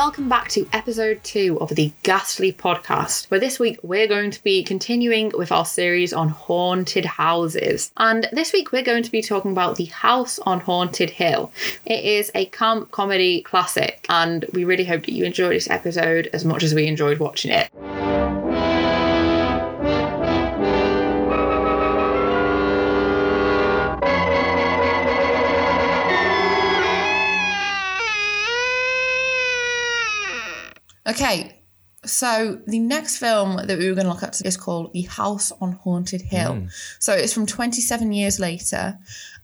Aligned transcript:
welcome 0.00 0.30
back 0.30 0.48
to 0.48 0.66
episode 0.72 1.22
two 1.22 1.58
of 1.60 1.68
the 1.74 1.92
Ghastly 2.04 2.54
podcast, 2.54 3.30
where 3.30 3.38
this 3.38 3.58
week 3.58 3.78
we're 3.82 4.06
going 4.06 4.30
to 4.30 4.42
be 4.42 4.64
continuing 4.64 5.30
with 5.36 5.52
our 5.52 5.66
series 5.66 6.14
on 6.14 6.30
haunted 6.30 7.04
houses. 7.04 7.92
And 7.98 8.26
this 8.32 8.54
week 8.54 8.72
we're 8.72 8.82
going 8.82 9.02
to 9.02 9.10
be 9.10 9.20
talking 9.20 9.52
about 9.52 9.76
The 9.76 9.84
House 9.84 10.38
on 10.38 10.60
Haunted 10.60 11.10
Hill. 11.10 11.52
It 11.84 12.02
is 12.02 12.32
a 12.34 12.46
camp 12.46 12.92
comedy 12.92 13.42
classic, 13.42 14.06
and 14.08 14.46
we 14.54 14.64
really 14.64 14.86
hope 14.86 15.04
that 15.04 15.12
you 15.12 15.26
enjoyed 15.26 15.52
this 15.52 15.68
episode 15.68 16.30
as 16.32 16.46
much 16.46 16.62
as 16.62 16.72
we 16.72 16.86
enjoyed 16.86 17.18
watching 17.18 17.50
it. 17.50 17.70
Okay, 31.10 31.60
so 32.04 32.60
the 32.66 32.78
next 32.78 33.18
film 33.18 33.56
that 33.56 33.78
we 33.78 33.88
were 33.88 33.94
going 33.94 34.06
to 34.06 34.12
look 34.12 34.22
at 34.22 34.40
is 34.44 34.56
called 34.56 34.92
The 34.92 35.02
House 35.02 35.52
on 35.60 35.72
Haunted 35.72 36.22
Hill. 36.22 36.54
Hmm. 36.54 36.66
So 36.98 37.12
it's 37.12 37.32
from 37.32 37.46
27 37.46 38.12
years 38.12 38.38
later, 38.38 38.96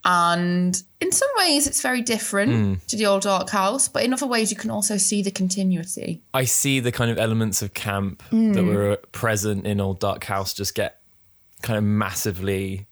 and 0.05 0.81
in 1.01 1.13
some 1.13 1.29
ways 1.37 1.67
it's 1.67 1.83
very 1.83 2.03
different 2.03 2.53
hmm. 2.53 2.75
to 2.87 2.97
the 2.97 3.07
old 3.07 3.23
Dark 3.23 3.51
House, 3.51 3.89
but 3.89 4.05
in 4.05 4.13
other 4.13 4.27
ways 4.27 4.51
you 4.51 4.57
can 4.57 4.71
also 4.71 4.97
see 4.97 5.23
the 5.23 5.33
continuity. 5.33 6.23
I 6.33 6.45
see 6.45 6.79
the 6.79 6.93
kind 6.93 7.11
of 7.11 7.19
elements 7.19 7.63
of 7.63 7.75
camp 7.75 8.23
hmm. 8.31 8.53
that 8.53 8.65
were 8.65 8.93
uh, 8.93 8.97
present 9.13 9.67
in 9.67 9.81
Old 9.81 9.99
Dark 9.99 10.25
House 10.25 10.55
just 10.55 10.75
get 10.75 11.01
kind 11.63 11.77
of 11.77 11.85
massively 11.85 12.87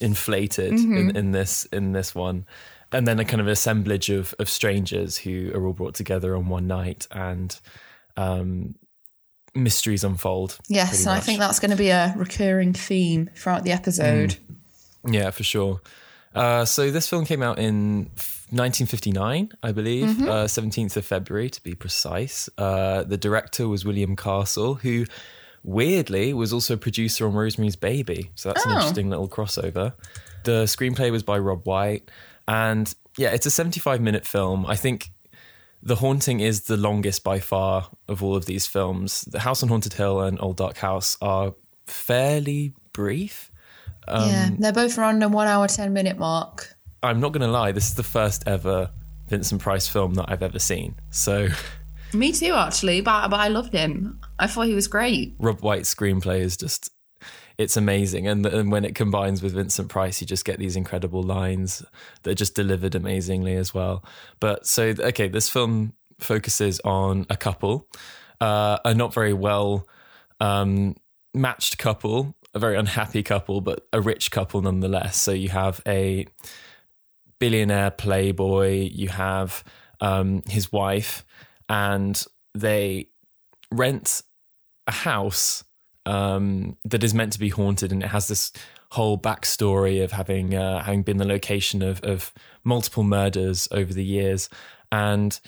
inflated 0.00 0.72
in, 0.72 0.78
mm-hmm. 0.78 1.16
in 1.16 1.32
this 1.32 1.64
in 1.66 1.92
this 1.92 2.14
one. 2.14 2.46
And 2.92 3.06
then 3.06 3.20
a 3.20 3.24
kind 3.24 3.40
of 3.40 3.46
assemblage 3.46 4.10
of, 4.10 4.34
of 4.40 4.48
strangers 4.48 5.16
who 5.16 5.52
are 5.54 5.64
all 5.64 5.72
brought 5.72 5.94
together 5.94 6.34
on 6.34 6.48
one 6.48 6.66
night 6.66 7.06
and 7.12 7.56
um, 8.16 8.74
mysteries 9.54 10.04
unfold. 10.04 10.58
Yes, 10.68 11.00
and 11.06 11.10
I 11.10 11.20
think 11.20 11.38
that's 11.38 11.58
going 11.60 11.70
to 11.72 11.76
be 11.76 11.90
a 11.90 12.14
recurring 12.16 12.72
theme 12.72 13.30
throughout 13.34 13.64
the 13.64 13.72
episode. 13.72 14.36
Yeah, 15.06 15.30
for 15.30 15.42
sure. 15.42 15.80
Uh, 16.34 16.64
so 16.64 16.90
this 16.90 17.08
film 17.08 17.24
came 17.24 17.42
out 17.42 17.58
in 17.58 18.10
1959, 18.50 19.52
I 19.62 19.72
believe, 19.72 20.06
Mm-hmm. 20.08 20.28
uh, 20.28 20.44
17th 20.44 20.96
of 20.96 21.04
February 21.04 21.50
to 21.50 21.62
be 21.62 21.74
precise. 21.74 22.48
Uh, 22.58 23.02
the 23.04 23.16
director 23.16 23.66
was 23.68 23.84
William 23.84 24.14
Castle, 24.16 24.74
who 24.74 25.06
weirdly 25.64 26.32
was 26.32 26.52
also 26.52 26.74
a 26.74 26.76
producer 26.76 27.26
on 27.26 27.34
Rosemary's 27.34 27.76
Baby. 27.76 28.30
So 28.34 28.48
that's 28.50 28.64
an 28.64 28.72
Oh. 28.72 28.74
interesting 28.76 29.10
little 29.10 29.28
crossover. 29.28 29.94
The 30.44 30.64
screenplay 30.64 31.10
was 31.10 31.22
by 31.22 31.38
Robb 31.38 31.66
White. 31.66 32.10
And 32.48 32.92
yeah, 33.18 33.30
it's 33.30 33.46
a 33.46 33.50
75 33.50 34.00
minute 34.00 34.26
film. 34.26 34.64
I 34.66 34.76
think 34.76 35.10
The 35.82 35.96
Haunting 35.96 36.40
is 36.40 36.62
the 36.64 36.76
longest 36.76 37.24
by 37.24 37.38
far 37.40 37.88
of 38.08 38.22
all 38.22 38.36
of 38.36 38.44
these 38.46 38.66
films. 38.66 39.22
The 39.22 39.40
House 39.40 39.62
on 39.62 39.68
Haunted 39.70 39.94
Hill 39.94 40.20
and 40.20 40.38
Old 40.40 40.56
Dark 40.58 40.76
House 40.76 41.16
are 41.22 41.54
fairly 41.86 42.74
brief. 42.92 43.50
yeah, 44.08 44.48
Um, 44.50 44.56
they're 44.58 44.72
both 44.72 44.98
around 44.98 45.20
the 45.22 45.28
one 45.28 45.46
hour, 45.48 45.66
10 45.66 45.92
minute 45.92 46.18
mark. 46.18 46.76
I'm 47.02 47.18
not 47.20 47.32
going 47.32 47.40
to 47.46 47.48
lie, 47.48 47.72
this 47.72 47.88
is 47.88 47.94
the 47.94 48.02
first 48.02 48.44
ever 48.46 48.90
Vincent 49.28 49.62
Price 49.62 49.88
film 49.88 50.14
that 50.14 50.26
I've 50.28 50.42
ever 50.42 50.58
seen. 50.58 50.96
So 51.10 51.48
Me 52.12 52.32
too, 52.32 52.52
actually, 52.54 53.00
but, 53.00 53.28
but 53.28 53.40
I 53.40 53.48
loved 53.48 53.72
him. 53.72 54.20
I 54.38 54.48
thought 54.48 54.66
he 54.66 54.74
was 54.74 54.86
great. 54.86 55.34
Robb 55.38 55.60
White's 55.62 55.94
screenplay 55.94 56.40
is 56.40 56.56
just 56.58 56.90
it's 57.58 57.76
amazing 57.76 58.26
and, 58.26 58.44
and 58.46 58.72
when 58.72 58.84
it 58.84 58.94
combines 58.94 59.42
with 59.42 59.52
Vincent 59.52 59.88
Price 59.88 60.20
you 60.20 60.26
just 60.26 60.44
get 60.44 60.58
these 60.58 60.76
incredible 60.76 61.22
lines 61.22 61.84
that 62.22 62.30
are 62.30 62.34
just 62.34 62.54
delivered 62.54 62.94
amazingly 62.94 63.54
as 63.56 63.74
well. 63.74 64.04
But 64.38 64.66
so 64.66 64.94
okay, 64.98 65.28
this 65.28 65.48
film 65.48 65.94
focuses 66.18 66.80
on 66.80 67.26
a 67.30 67.36
couple, 67.36 67.88
uh, 68.40 68.78
a 68.84 68.94
not 68.94 69.12
very 69.12 69.32
well 69.32 69.86
um, 70.40 70.96
matched 71.34 71.78
couple, 71.78 72.34
a 72.54 72.58
very 72.58 72.76
unhappy 72.76 73.22
couple, 73.22 73.60
but 73.60 73.86
a 73.92 74.00
rich 74.00 74.30
couple 74.30 74.62
nonetheless. 74.62 75.20
So 75.20 75.32
you 75.32 75.50
have 75.50 75.80
a 75.86 76.26
billionaire 77.38 77.90
playboy, 77.90 78.90
you 78.92 79.08
have 79.08 79.64
um, 80.00 80.42
his 80.48 80.72
wife, 80.72 81.24
and 81.68 82.22
they 82.54 83.08
rent 83.70 84.22
a 84.86 84.92
house 84.92 85.64
um, 86.06 86.76
that 86.84 87.04
is 87.04 87.14
meant 87.14 87.32
to 87.34 87.38
be 87.38 87.50
haunted, 87.50 87.92
and 87.92 88.02
it 88.02 88.08
has 88.08 88.28
this 88.28 88.52
whole 88.90 89.18
backstory 89.18 90.02
of 90.02 90.12
having 90.12 90.54
uh, 90.54 90.82
having 90.82 91.02
been 91.02 91.18
the 91.18 91.26
location 91.26 91.82
of, 91.82 92.02
of 92.02 92.32
multiple 92.64 93.04
murders 93.04 93.68
over 93.70 93.92
the 93.92 94.04
years, 94.04 94.48
and 94.90 95.40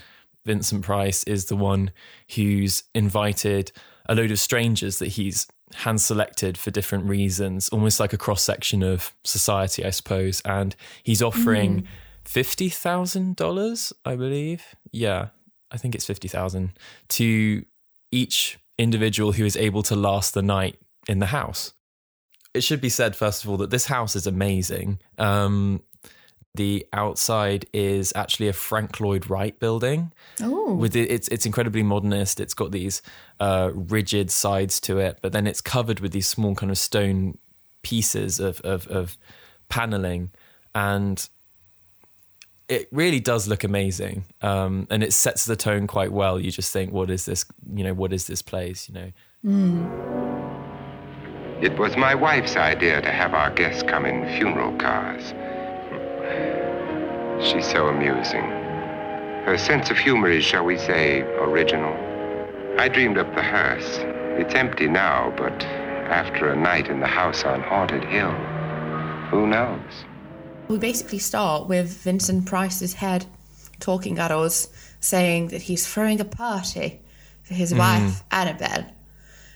Vincent 0.44 0.84
Price 0.84 1.24
is 1.24 1.46
the 1.46 1.56
one 1.56 1.90
who's 2.34 2.84
invited 2.94 3.72
a 4.08 4.14
load 4.14 4.30
of 4.30 4.38
strangers 4.38 4.98
that 4.98 5.08
he's 5.08 5.46
hand 5.74 6.00
selected 6.00 6.58
for 6.58 6.70
different 6.70 7.04
reasons, 7.06 7.68
almost 7.70 7.98
like 7.98 8.12
a 8.12 8.18
cross 8.18 8.42
section 8.42 8.82
of 8.82 9.14
society, 9.24 9.84
I 9.84 9.90
suppose. 9.90 10.42
And 10.44 10.76
he's 11.02 11.22
offering 11.22 11.86
fifty 12.24 12.68
thousand 12.68 13.36
dollars, 13.36 13.92
I 14.04 14.16
believe. 14.16 14.64
Yeah, 14.90 15.28
I 15.70 15.76
think 15.78 15.94
it's 15.94 16.06
fifty 16.06 16.28
thousand 16.28 16.72
to 17.10 17.64
each 18.10 18.58
individual 18.82 19.32
who 19.32 19.44
is 19.44 19.56
able 19.56 19.82
to 19.84 19.96
last 19.96 20.34
the 20.34 20.42
night 20.42 20.78
in 21.08 21.18
the 21.18 21.26
house. 21.26 21.72
It 22.54 22.62
should 22.62 22.80
be 22.80 22.90
said 22.90 23.16
first 23.16 23.44
of 23.44 23.50
all 23.50 23.56
that 23.58 23.70
this 23.70 23.86
house 23.86 24.14
is 24.14 24.26
amazing. 24.26 24.98
Um, 25.18 25.82
the 26.54 26.86
outside 26.92 27.64
is 27.72 28.12
actually 28.14 28.48
a 28.48 28.52
Frank 28.52 29.00
Lloyd 29.00 29.30
Wright 29.30 29.58
building 29.58 30.12
Oh, 30.42 30.74
with 30.74 30.94
it, 30.94 31.10
it's 31.10 31.28
it's 31.28 31.46
incredibly 31.46 31.82
modernist. 31.82 32.40
It's 32.40 32.52
got 32.52 32.72
these 32.72 33.00
uh, 33.40 33.70
rigid 33.72 34.30
sides 34.30 34.78
to 34.80 34.98
it, 34.98 35.18
but 35.22 35.32
then 35.32 35.46
it's 35.46 35.62
covered 35.62 36.00
with 36.00 36.12
these 36.12 36.28
small 36.28 36.54
kind 36.54 36.70
of 36.70 36.76
stone 36.76 37.38
pieces 37.82 38.38
of 38.38 38.60
of, 38.60 38.86
of 38.88 39.16
paneling, 39.70 40.30
and 40.74 41.26
it 42.72 42.88
really 42.90 43.20
does 43.20 43.48
look 43.48 43.64
amazing. 43.64 44.24
Um, 44.40 44.86
and 44.90 45.02
it 45.02 45.12
sets 45.12 45.44
the 45.44 45.56
tone 45.56 45.86
quite 45.86 46.10
well. 46.10 46.40
You 46.40 46.50
just 46.50 46.72
think, 46.72 46.90
what 46.90 47.10
is 47.10 47.26
this? 47.26 47.44
You 47.74 47.84
know, 47.84 47.92
what 47.92 48.12
is 48.12 48.26
this 48.26 48.40
place? 48.40 48.88
You 48.88 48.94
know, 48.94 49.12
It 51.60 51.78
was 51.78 51.96
my 51.96 52.14
wife's 52.14 52.56
idea 52.56 53.02
to 53.02 53.10
have 53.10 53.34
our 53.34 53.50
guests 53.50 53.82
come 53.82 54.06
in 54.06 54.26
funeral 54.38 54.76
cars. 54.78 55.22
She's 57.46 57.70
so 57.70 57.88
amusing. 57.88 58.44
Her 59.44 59.58
sense 59.58 59.90
of 59.90 59.98
humor 59.98 60.30
is, 60.30 60.44
shall 60.44 60.64
we 60.64 60.78
say, 60.78 61.20
original. 61.20 61.94
I 62.78 62.88
dreamed 62.88 63.18
up 63.18 63.34
the 63.34 63.42
hearse. 63.42 63.98
It's 64.40 64.54
empty 64.54 64.88
now, 64.88 65.34
but 65.36 65.62
after 65.62 66.50
a 66.50 66.56
night 66.56 66.88
in 66.88 67.00
the 67.00 67.06
house 67.06 67.44
on 67.44 67.60
Haunted 67.60 68.04
Hill, 68.04 68.32
who 69.30 69.46
knows? 69.46 70.04
We 70.72 70.78
basically 70.78 71.18
start 71.18 71.68
with 71.68 72.02
Vincent 72.02 72.46
Price's 72.46 72.94
head 72.94 73.26
talking 73.78 74.18
at 74.18 74.30
us, 74.30 74.68
saying 75.00 75.48
that 75.48 75.60
he's 75.60 75.86
throwing 75.86 76.18
a 76.18 76.24
party 76.24 77.02
for 77.42 77.52
his 77.52 77.74
mm. 77.74 77.78
wife, 77.78 78.22
Annabelle. 78.30 78.86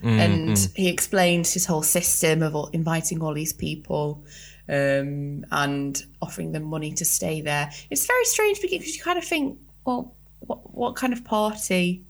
Mm, 0.03 0.19
and 0.19 0.49
mm. 0.51 0.77
he 0.77 0.89
explains 0.89 1.55
his 1.55 1.65
whole 1.65 1.83
system 1.83 2.43
of 2.43 2.69
inviting 2.75 3.23
all 3.23 3.33
these 3.33 3.55
people 3.55 4.23
um, 4.69 5.47
and 5.51 6.05
offering 6.21 6.53
them 6.53 6.65
money 6.65 6.93
to 6.93 7.05
stay 7.07 7.41
there. 7.41 7.71
It's 7.89 8.05
very 8.05 8.25
strange 8.27 8.61
because 8.61 8.95
you 8.95 9.03
kind 9.03 9.19
of 9.19 9.25
think, 9.25 9.59
well, 9.87 10.15
what, 10.41 10.75
what 10.75 10.97
kind 10.97 11.15
of 11.15 11.25
party 11.25 12.05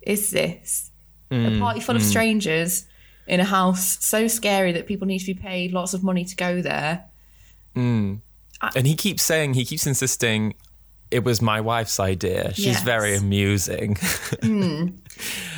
is 0.00 0.30
this? 0.30 0.90
a 1.30 1.60
party 1.60 1.78
full 1.78 1.94
of 1.94 2.02
strangers 2.02 2.86
in 3.28 3.38
a 3.38 3.44
house 3.44 4.04
so 4.04 4.26
scary 4.26 4.72
that 4.72 4.86
people 4.86 5.06
need 5.06 5.20
to 5.20 5.26
be 5.26 5.34
paid 5.34 5.72
lots 5.72 5.94
of 5.94 6.02
money 6.02 6.24
to 6.24 6.34
go 6.34 6.62
there. 6.62 7.04
And 8.76 8.86
he 8.86 8.94
keeps 8.94 9.22
saying, 9.22 9.54
he 9.54 9.64
keeps 9.64 9.86
insisting. 9.86 10.54
It 11.10 11.24
was 11.24 11.42
my 11.42 11.60
wife's 11.60 11.98
idea. 11.98 12.54
She's 12.54 12.66
Yes. 12.66 12.82
very 12.84 13.16
amusing, 13.16 13.96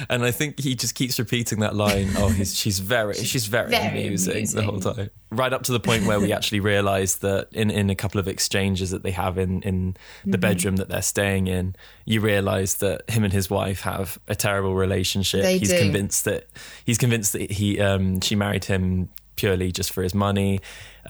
and 0.09 0.25
I 0.25 0.31
think 0.31 0.59
he 0.61 0.75
just 0.75 0.95
keeps 0.95 1.19
repeating 1.19 1.61
that 1.61 1.75
line. 1.77 2.09
Oh, 2.17 2.29
he's 2.31 2.57
she's 2.57 2.79
very 2.79 3.15
she's 3.15 3.47
very, 3.47 3.71
very 3.71 4.07
amusing, 4.07 4.47
the 4.47 4.63
whole 4.63 4.81
time. 4.81 5.11
Right 5.31 5.53
up 5.53 5.63
to 5.65 5.73
the 5.73 5.81
point 5.81 6.07
where 6.07 6.21
we 6.21 6.33
actually 6.37 6.61
realise 6.61 7.17
that 7.17 7.49
in, 7.53 7.71
in 7.71 7.91
a 7.91 7.95
couple 7.95 8.19
of 8.19 8.29
exchanges 8.29 8.91
that 8.91 9.03
they 9.03 9.11
have 9.11 9.39
in 9.39 9.63
in 9.63 9.93
Mm-hmm. 9.93 10.31
the 10.31 10.39
bedroom 10.39 10.77
that 10.77 10.89
they're 10.89 11.03
staying 11.03 11.47
in, 11.49 11.75
you 12.05 12.21
realise 12.21 12.75
that 12.75 13.09
him 13.11 13.25
and 13.25 13.33
his 13.33 13.51
wife 13.51 13.81
have 13.83 14.19
a 14.29 14.35
terrible 14.35 14.75
relationship. 14.75 15.43
They 15.43 15.59
he's 15.59 15.71
do. 15.71 15.79
convinced 15.79 16.25
that 16.25 16.47
he's 16.85 16.99
convinced 16.99 17.33
that 17.35 17.51
he 17.51 17.81
um 17.81 18.21
she 18.21 18.37
married 18.37 18.65
him 18.65 19.11
purely 19.37 19.71
just 19.73 19.93
for 19.93 20.03
his 20.03 20.15
money. 20.15 20.61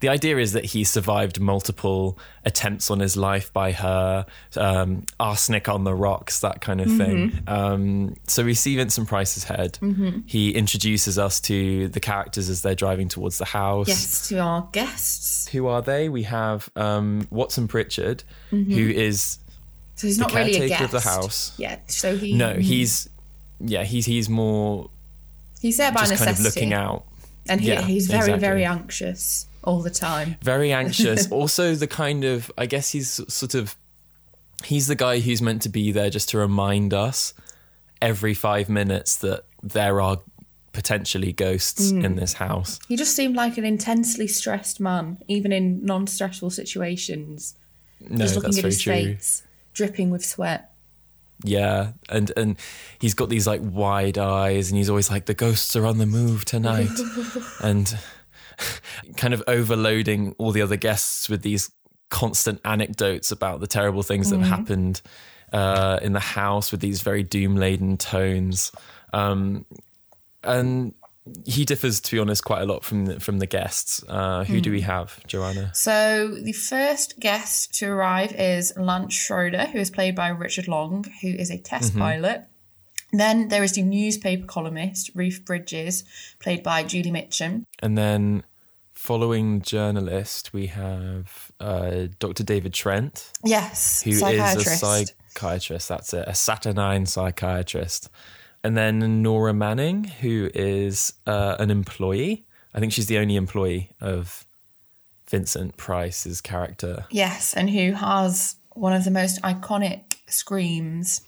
The 0.03 0.09
idea 0.09 0.37
is 0.39 0.53
that 0.53 0.65
he 0.65 0.83
survived 0.83 1.39
multiple 1.41 2.19
attempts 2.45 2.91
on 2.91 2.99
his 2.99 3.17
life 3.17 3.53
by 3.53 3.71
her, 3.71 4.27
um, 4.57 5.05
arsenic 5.21 5.69
on 5.69 5.85
the 5.85 5.95
rocks, 5.95 6.41
that 6.41 6.61
kind 6.61 6.81
of 6.81 6.89
thing. 6.89 7.31
Mm-hmm. 7.31 7.49
Um, 7.49 8.15
so 8.27 8.45
we 8.45 8.55
see 8.55 8.75
Vincent 8.77 9.07
Price's 9.09 9.45
head. 9.45 9.79
He 10.27 10.51
introduces 10.51 11.19
us 11.21 11.41
to 11.43 11.87
the 11.89 12.01
characters 12.01 12.49
as 12.49 12.63
they're 12.63 12.75
driving 12.75 13.07
towards 13.09 13.39
the 13.39 13.45
house. 13.45 13.87
Yes, 13.87 14.29
to 14.29 14.39
our 14.41 14.69
guests. 14.73 15.47
Who 15.49 15.69
are 15.69 15.81
they? 15.83 16.09
We 16.09 16.25
have 16.25 16.69
um, 16.77 17.27
Watson 17.31 17.69
Pritchard, 17.69 18.25
Mm-hmm. 18.51 18.73
who 18.73 18.91
is 18.91 19.39
So 19.95 20.09
he's 20.09 20.17
the 20.19 20.23
not 20.25 20.35
really 20.35 20.51
a 20.57 20.59
caretaker 20.59 20.69
guest. 20.69 20.83
of 20.83 20.91
the 20.91 21.09
house. 21.09 21.53
Yeah. 21.59 21.79
So 21.87 22.17
he 22.17 22.35
No, 22.35 22.55
he's 22.55 23.09
yeah, 23.61 23.85
he's 23.85 24.05
he's 24.07 24.29
more 24.29 24.91
he's 25.61 25.77
there 25.77 25.93
by 25.93 26.01
just 26.07 26.11
necessity. 26.11 26.35
kind 26.35 26.47
of 26.47 26.55
looking 26.57 26.73
out. 26.73 27.05
And 27.49 27.61
he, 27.61 27.69
Yeah, 27.69 27.83
he's 27.83 28.07
very 28.07 28.21
exactly. 28.21 28.41
very 28.41 28.65
anxious 28.65 29.47
all 29.65 29.81
the 29.83 29.91
time. 29.91 30.37
very 30.43 30.73
anxious. 30.73 31.27
also, 31.31 31.75
the 31.75 31.87
kind 31.87 32.25
of 32.25 32.51
I 32.59 32.67
guess 32.67 32.91
he's 32.91 33.21
sort 33.33 33.55
of 33.55 33.77
he's 34.65 34.87
the 34.87 34.95
guy 34.97 35.19
who's 35.21 35.43
meant 35.43 35.63
to 35.63 35.69
be 35.69 35.91
there 35.93 36.11
just 36.11 36.29
to 36.31 36.39
remind 36.39 36.95
us 36.95 37.35
every 38.01 38.35
five 38.35 38.69
minutes 38.69 39.17
that 39.19 39.45
there 39.63 40.01
are 40.01 40.19
potentially 40.73 41.33
ghosts 41.33 41.91
Hmm. 41.91 42.05
in 42.05 42.17
this 42.17 42.35
house. 42.35 42.79
He 42.89 42.97
just 42.97 43.15
seemed 43.15 43.37
like 43.37 43.59
an 43.59 43.65
intensely 43.65 44.27
stressed 44.27 44.81
man, 44.81 45.19
even 45.29 45.53
in 45.53 45.85
non-stressful 45.85 46.51
situations. 46.51 47.55
No, 48.01 48.19
just 48.25 48.35
looking 48.35 48.49
that's 48.53 48.59
at 48.59 48.63
very 48.63 48.73
his 48.73 48.81
true. 48.83 48.93
face, 48.93 49.43
dripping 49.75 50.11
with 50.11 50.25
sweat. 50.25 50.72
Yeah, 51.45 51.93
and 52.09 52.31
and 52.37 52.57
he's 53.01 53.15
got 53.15 53.29
these 53.29 53.47
like 53.47 53.61
wide 53.63 54.19
eyes, 54.19 54.71
and 54.71 54.79
he's 54.79 54.89
always 54.89 55.11
like, 55.11 55.27
"The 55.27 55.35
ghosts 55.35 55.75
are 55.77 55.87
on 55.87 55.99
the 55.99 56.07
move 56.07 56.45
tonight," 56.45 56.91
and 57.63 57.97
kind 59.17 59.35
of 59.35 59.43
overloading 59.47 60.35
all 60.39 60.53
the 60.53 60.63
other 60.63 60.77
guests 60.77 61.29
with 61.29 61.43
these 61.43 61.71
constant 62.11 62.61
anecdotes 62.65 63.33
about 63.33 63.61
the 63.61 63.67
terrible 63.67 64.03
things 64.03 64.31
that 64.31 64.39
have 64.39 64.49
happened 64.49 65.01
uh, 65.53 65.99
in 66.03 66.13
the 66.13 66.21
house 66.21 66.71
with 66.71 66.81
these 66.81 67.03
very 67.03 67.23
doom 67.23 67.57
laden 67.57 67.97
tones. 67.97 68.71
Um, 69.13 69.65
and 70.45 70.95
he 71.45 71.65
differs, 71.65 72.01
to 72.01 72.17
be 72.17 72.19
honest, 72.19 72.45
quite 72.45 72.63
a 72.63 72.67
lot 72.67 72.85
from 72.85 73.07
the, 73.07 73.21
from 73.21 73.39
the 73.39 73.47
guests. 73.47 74.03
Uh, 74.09 74.45
who 74.45 74.61
do 74.61 74.71
we 74.73 74.81
have, 74.81 75.25
Johanna? 75.27 75.71
So 75.75 76.29
the 76.43 76.53
first 76.53 77.21
guest 77.21 77.75
to 77.79 77.87
arrive 77.87 78.33
is 78.33 78.73
Lance 78.77 79.15
Schroeder, 79.15 79.67
who 79.67 79.79
is 79.79 79.91
played 79.91 80.17
by 80.17 80.29
Richard 80.29 80.67
Long, 80.67 81.05
who 81.23 81.29
is 81.29 81.51
a 81.51 81.59
test 81.59 81.93
Mm-hmm. 81.93 82.01
pilot. 82.01 82.45
Then 83.13 83.49
there 83.49 83.63
is 83.63 83.73
the 83.73 83.83
newspaper 83.83 84.47
columnist 84.47 85.11
Ruth 85.15 85.43
Bridges, 85.45 86.03
played 86.41 86.63
by 86.63 86.83
Julie 86.83 87.11
Mitchum. 87.13 87.67
And 87.81 87.97
then 87.99 88.43
following 88.95 89.61
journalist, 89.63 90.53
we 90.53 90.69
have 90.69 91.53
uh, 91.61 92.07
Dr. 92.19 92.43
David 92.43 92.73
Trent. 92.73 93.31
Yes, 93.45 94.03
who 94.03 94.11
is 94.11 94.23
a 94.23 94.61
psychiatrist. 94.61 95.89
That's 95.89 96.15
it, 96.15 96.25
a 96.27 96.35
saturnine 96.35 97.05
psychiatrist. 97.07 98.09
And 98.65 98.77
then 98.77 99.23
Nora 99.23 99.53
Manning, 99.53 100.05
who 100.05 100.51
is 100.55 101.13
uh, 101.27 101.57
an 101.59 101.71
employee. 101.71 102.47
I 102.75 102.81
think 102.81 102.93
she's 102.93 103.07
the 103.07 103.19
only 103.19 103.37
employee 103.37 103.91
of 104.01 104.47
Vincent 105.29 105.77
Price's 105.77 106.41
character. 106.41 107.07
yes, 107.11 107.55
and 107.55 107.71
who 107.71 107.93
has 107.93 108.57
one 108.75 108.93
of 108.93 109.05
the 109.05 109.11
most 109.11 109.41
iconic 109.43 110.15
screams. 110.27 111.23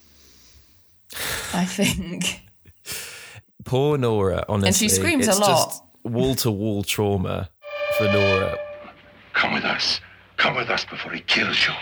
I 1.53 1.65
think. 1.65 2.43
Poor 3.65 3.97
Nora, 3.99 4.45
honestly. 4.49 4.67
And 4.69 4.77
she 4.77 4.89
screams 4.89 5.27
a 5.29 5.35
lot. 5.35 5.75
wall 6.03 6.35
to 6.37 6.51
wall 6.51 6.83
trauma 6.83 7.49
for 7.99 8.05
Nora. 8.05 8.59
Come 9.33 9.55
with 9.55 9.65
us. 9.65 10.01
Come 10.37 10.57
with 10.57 10.69
us 10.69 10.85
before 10.85 11.13
he 11.13 11.21
kills 11.21 11.57
you. 11.67 11.73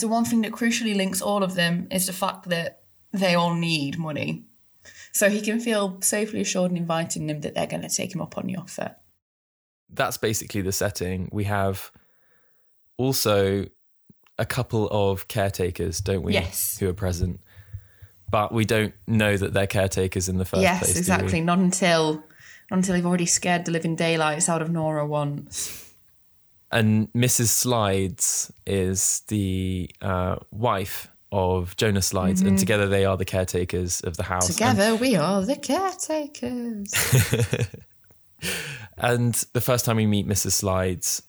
So 0.00 0.08
one 0.08 0.24
thing 0.24 0.40
that 0.42 0.52
crucially 0.52 0.96
links 0.96 1.20
all 1.20 1.42
of 1.42 1.54
them 1.54 1.86
is 1.90 2.06
the 2.06 2.14
fact 2.14 2.48
that 2.48 2.80
they 3.12 3.34
all 3.34 3.54
need 3.54 3.98
money. 3.98 4.46
So 5.12 5.28
he 5.28 5.42
can 5.42 5.60
feel 5.60 6.00
safely 6.00 6.40
assured 6.40 6.70
in 6.70 6.78
inviting 6.78 7.26
them 7.26 7.42
that 7.42 7.54
they're 7.54 7.66
going 7.66 7.82
to 7.82 7.88
take 7.90 8.14
him 8.14 8.22
up 8.22 8.38
on 8.38 8.46
the 8.46 8.56
offer. 8.56 8.96
That's 9.92 10.16
basically 10.16 10.62
the 10.62 10.72
setting. 10.72 11.28
We 11.32 11.44
have 11.44 11.90
also 12.96 13.66
a 14.38 14.46
couple 14.46 14.88
of 14.90 15.28
caretakers, 15.28 16.00
don't 16.00 16.22
we? 16.22 16.32
Yes. 16.32 16.78
Who 16.78 16.88
are 16.88 16.94
present. 16.94 17.40
But 18.30 18.54
we 18.54 18.64
don't 18.64 18.94
know 19.06 19.36
that 19.36 19.52
they're 19.52 19.66
caretakers 19.66 20.30
in 20.30 20.38
the 20.38 20.46
first 20.46 20.62
yes, 20.62 20.78
place. 20.78 20.94
we? 20.94 20.98
exactly. 21.00 21.40
Not 21.42 21.58
until 21.58 22.24
not 22.70 22.78
until 22.78 22.94
they've 22.94 23.04
already 23.04 23.26
scared 23.26 23.66
the 23.66 23.72
living 23.72 23.96
daylights 23.96 24.48
out 24.48 24.62
of 24.62 24.70
Nora 24.70 25.04
once. 25.04 25.89
And 26.72 27.12
Mrs. 27.12 27.48
Slydes 27.48 28.50
is 28.66 29.22
the 29.28 29.90
uh, 30.00 30.36
wife 30.52 31.08
of 31.32 31.76
Jonas 31.76 32.12
Slydes, 32.12 32.44
and 32.46 32.58
together 32.58 32.88
they 32.88 33.04
are 33.04 33.16
the 33.16 33.24
caretakers 33.24 34.00
of 34.02 34.16
the 34.16 34.22
house. 34.24 34.48
And- 34.48 34.56
Together 34.56 34.96
we 34.96 35.16
are 35.16 35.42
the 35.42 35.56
caretakers. 35.56 36.92
And, 38.96 39.34
the 39.52 39.60
first 39.60 39.84
time 39.84 39.96
we 39.96 40.06
meet 40.06 40.26
Mrs. 40.26 40.62
Slydes, 40.62 41.22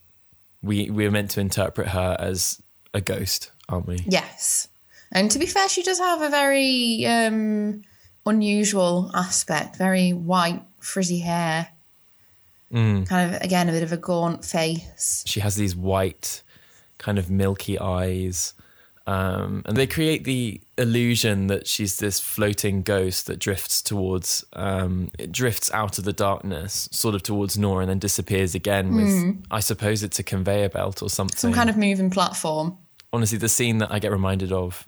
we 0.62 0.90
we're 0.90 1.12
meant 1.12 1.32
to 1.32 1.40
interpret 1.42 1.90
her 1.90 2.16
as 2.20 2.62
a 2.94 3.02
ghost, 3.02 3.52
aren't 3.70 3.88
we? 3.88 4.00
yes. 4.08 4.68
And 5.14 5.30
to 5.32 5.40
be 5.40 5.46
fair, 5.46 5.68
she 5.68 5.84
does 5.84 6.00
have 6.00 6.22
a 6.22 6.30
very 6.30 7.06
um, 7.06 7.82
unusual 8.26 9.12
aspect. 9.14 9.76
Very 9.76 10.12
white, 10.14 10.64
frizzy 10.80 11.20
hair. 11.20 11.68
Mm. 12.72 13.08
Kind 13.08 13.36
of, 13.36 13.42
again, 13.42 13.70
a 13.70 13.72
bit 13.72 13.84
of 13.84 13.92
a 13.92 13.98
gaunt 13.98 14.46
face. 14.46 15.24
She 15.26 15.40
has 15.42 15.56
these 15.56 15.76
white, 15.76 16.42
kind 16.98 17.20
of 17.20 17.30
milky 17.30 17.80
eyes. 17.80 18.54
Um, 19.08 19.64
and 19.66 19.76
they 19.76 19.88
create 19.88 20.24
the 20.26 20.62
illusion 20.78 21.48
that 21.48 21.68
she's 21.68 21.98
this 21.98 22.20
floating 22.20 22.84
ghost 22.84 23.26
that 23.28 23.40
drifts 23.40 23.82
towards, 23.82 24.46
um, 24.54 25.10
it 25.18 25.32
drifts 25.32 25.72
out 25.72 25.98
of 25.98 26.06
the 26.06 26.14
darkness, 26.14 26.88
sort 26.92 27.16
of 27.16 27.24
towards 27.24 27.58
Nora, 27.58 27.82
and 27.82 27.90
then 27.90 28.00
disappears 28.00 28.56
again 28.56 28.96
with, 28.96 29.44
I 29.50 29.60
suppose 29.60 30.04
it's 30.04 30.20
a 30.20 30.24
conveyor 30.24 30.70
belt 30.70 31.02
or 31.02 31.10
something. 31.10 31.36
Some 31.36 31.52
kind 31.52 31.70
of 31.70 31.78
moving 31.78 32.10
platform. 32.10 32.78
Honestly, 33.12 33.38
the 33.38 33.50
scene 33.50 33.80
that 33.80 33.92
I 33.92 34.00
get 34.00 34.12
reminded 34.12 34.52
of 34.54 34.88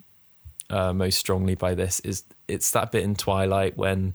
uh, 0.70 0.92
most 0.92 1.18
strongly 1.18 1.54
by 1.54 1.74
this 1.74 2.00
is 2.00 2.24
it's 2.48 2.70
that 2.72 2.92
bit 2.92 3.02
in 3.04 3.14
Twilight 3.14 3.76
when 3.76 4.14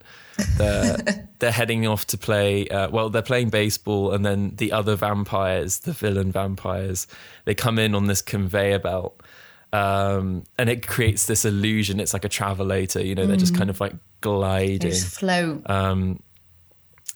they're 0.58 0.98
they're 1.40 1.52
heading 1.52 1.88
off 1.88 2.06
to 2.08 2.18
play. 2.18 2.68
Uh, 2.68 2.90
well, 2.90 3.10
they're 3.10 3.22
playing 3.22 3.50
baseball, 3.50 4.12
and 4.14 4.26
then 4.26 4.54
the 4.58 4.72
other 4.72 4.96
vampires, 4.96 5.80
the 5.80 5.94
villain 5.94 6.32
vampires, 6.32 7.08
they 7.46 7.56
come 7.56 7.80
in 7.80 7.96
on 7.96 8.06
this 8.08 8.22
conveyor 8.22 8.80
belt, 8.80 9.22
um, 9.74 10.44
and 10.58 10.70
it 10.70 10.86
creates 10.88 11.26
this 11.26 11.46
illusion. 11.46 12.00
It's 12.00 12.14
like 12.14 12.26
a 12.26 12.30
travelator, 12.30 13.06
you 13.06 13.16
know. 13.16 13.26
They're 13.26 13.38
just 13.38 13.56
kind 13.56 13.70
of 13.70 13.80
like 13.80 13.94
They 13.94 13.98
gliding. 14.22 14.92
just 14.92 15.20
float. 15.20 15.64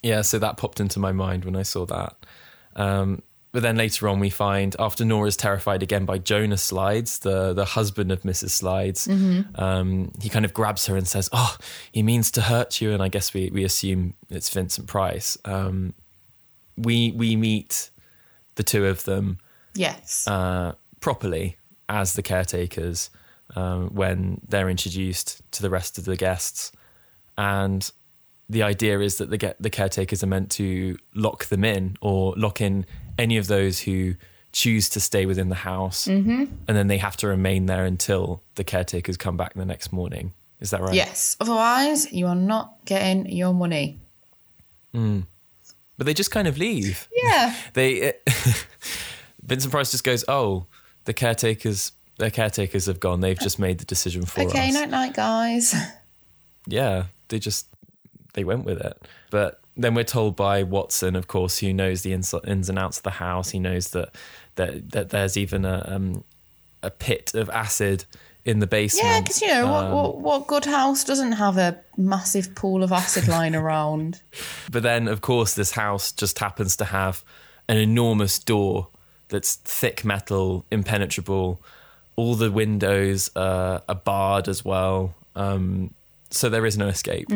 Yeah, 0.03 0.21
so 0.21 0.37
that 0.39 0.57
popped 0.57 0.79
into 0.81 0.99
my 0.99 1.13
mind 1.13 1.45
when 1.45 1.55
I 1.55 1.63
saw 1.63 1.85
that. 1.85 2.15
Um, 2.75 3.21
but 3.53 3.61
then 3.61 3.77
later 3.77 4.09
on, 4.09 4.19
we 4.19 4.31
find 4.31 4.75
after 4.79 5.05
Nora's 5.05 5.37
terrified 5.37 5.83
again 5.83 6.05
by 6.05 6.17
Jonah 6.17 6.55
Slydes, 6.55 7.19
the 7.19 7.53
the 7.53 7.65
husband 7.65 8.11
of 8.11 8.23
Mrs. 8.23 8.49
Slydes, 8.49 9.07
um, 9.59 10.11
he 10.19 10.27
kind 10.27 10.43
of 10.43 10.55
grabs 10.55 10.87
her 10.87 10.97
and 10.97 11.07
says, 11.07 11.29
"Oh, 11.31 11.55
he 11.91 12.01
means 12.01 12.31
to 12.31 12.41
hurt 12.41 12.81
you." 12.81 12.91
And 12.91 13.03
I 13.03 13.09
guess 13.09 13.31
we 13.31 13.51
we 13.53 13.63
assume 13.63 14.15
it's 14.27 14.49
Vincent 14.49 14.87
Price. 14.87 15.37
Um, 15.45 15.93
we 16.75 17.11
we 17.11 17.35
meet 17.35 17.91
the 18.55 18.63
two 18.63 18.87
of 18.87 19.03
them 19.03 19.37
yes. 19.75 20.27
uh, 20.27 20.73
properly 20.99 21.57
as 21.87 22.13
the 22.13 22.23
caretakers 22.23 23.11
um, 23.55 23.89
when 23.93 24.41
they're 24.47 24.69
introduced 24.69 25.43
to 25.51 25.61
the 25.61 25.69
rest 25.69 25.99
of 25.99 26.05
the 26.05 26.15
guests, 26.15 26.71
and 27.37 27.91
the 28.49 28.63
idea 28.63 28.99
is 28.99 29.17
that 29.17 29.29
the 29.29 29.37
get 29.37 29.61
the 29.61 29.69
caretakers 29.69 30.23
are 30.23 30.27
meant 30.27 30.49
to 30.51 30.97
lock 31.13 31.45
them 31.45 31.63
in 31.63 31.97
or 32.01 32.33
lock 32.35 32.59
in 32.61 32.87
any 33.17 33.37
of 33.37 33.47
those 33.47 33.81
who 33.81 34.15
choose 34.51 34.89
to 34.89 34.99
stay 34.99 35.25
within 35.25 35.49
the 35.49 35.55
house, 35.55 36.07
mm-hmm. 36.07 36.45
and 36.67 36.77
then 36.77 36.87
they 36.87 36.97
have 36.97 37.17
to 37.17 37.27
remain 37.27 37.65
there 37.65 37.85
until 37.85 38.43
the 38.55 38.63
caretakers 38.63 39.17
come 39.17 39.37
back 39.37 39.53
the 39.53 39.65
next 39.65 39.91
morning. 39.91 40.33
Is 40.59 40.69
that 40.69 40.81
right? 40.81 40.93
yes. 40.93 41.35
Otherwise, 41.41 42.11
you 42.13 42.27
are 42.27 42.35
not 42.35 42.75
getting 42.85 43.29
your 43.29 43.53
money. 43.53 43.99
But 45.97 46.05
they 46.05 46.13
just 46.13 46.31
kind 46.31 46.47
of 46.47 46.57
leave. 46.57 47.07
Yeah. 47.11 47.55
they 47.73 48.13
Vincent 49.43 49.71
Price 49.71 49.91
just 49.91 50.03
goes, 50.03 50.23
"Oh, 50.27 50.67
the 51.05 51.13
caretakers, 51.13 51.91
their 52.17 52.31
caretakers 52.31 52.85
have 52.85 52.99
gone. 52.99 53.21
They've 53.21 53.39
just 53.39 53.59
made 53.59 53.79
the 53.79 53.85
decision 53.85 54.25
for 54.25 54.41
okay, 54.41 54.69
us." 54.69 54.73
night 54.73 54.89
night, 54.89 55.13
guys. 55.13 55.75
yeah, 56.67 57.05
they 57.27 57.39
just 57.39 57.67
they 58.33 58.43
went 58.43 58.65
with 58.65 58.79
it. 58.79 59.07
But 59.31 59.61
then 59.75 59.95
we're 59.95 60.03
told 60.03 60.35
by 60.35 60.63
Watson, 60.63 61.15
of 61.15 61.27
course, 61.27 61.57
who 61.59 61.73
knows 61.73 62.01
the 62.03 62.13
ins, 62.13 62.33
ins 62.45 62.69
and 62.69 62.77
outs 62.77 62.97
of 62.97 63.03
the 63.03 63.11
house. 63.11 63.49
He 63.51 63.59
knows 63.59 63.89
that 63.89 64.09
that, 64.55 64.91
that 64.91 65.09
there's 65.09 65.35
even 65.37 65.65
a 65.65 65.83
um, 65.87 66.23
a 66.83 66.91
pit 66.91 67.33
of 67.33 67.49
acid 67.49 68.05
in 68.45 68.59
the 68.59 68.67
basement. 68.67 69.05
Yeah, 69.07 69.21
because 69.21 69.41
you 69.41 69.47
know 69.47 69.67
what, 69.71 69.85
Um, 69.85 69.91
what 69.93 70.17
what 70.19 70.47
good 70.47 70.65
house 70.65 71.03
doesn't 71.03 71.33
have 71.33 71.57
a 71.57 71.79
massive 71.97 72.53
pool 72.55 72.83
of 72.83 72.91
acid 72.91 73.27
lying 73.27 73.55
around? 73.55 74.21
But 74.71 74.83
then, 74.83 75.07
of 75.07 75.21
course, 75.21 75.53
this 75.55 75.71
house 75.71 76.11
just 76.11 76.39
happens 76.39 76.75
to 76.77 76.85
have 76.85 77.23
an 77.67 77.77
enormous 77.77 78.37
door 78.39 78.87
that's 79.29 79.55
thick 79.55 80.03
metal, 80.05 80.65
impenetrable. 80.71 81.59
All 82.15 82.35
the 82.35 82.51
windows 82.51 83.31
uh, 83.35 83.79
are 83.87 83.95
barred 83.95 84.47
as 84.47 84.63
well. 84.65 85.15
Um, 85.35 85.93
so 86.29 86.49
there 86.49 86.65
is 86.65 86.77
no 86.77 86.87
escape. 86.87 87.27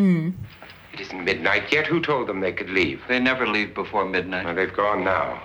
It 0.98 1.02
isn't 1.02 1.24
midnight 1.26 1.72
yet. 1.72 1.86
Who 1.86 2.02
told 2.02 2.28
them 2.28 2.40
they 2.40 2.52
could 2.52 2.72
leave? 2.72 3.02
They 3.08 3.20
never 3.20 3.46
leave 3.46 3.76
before 3.76 4.04
midnight. 4.04 4.46
Well, 4.46 4.56
they've 4.56 4.74
gone 4.74 5.04
now. 5.04 5.44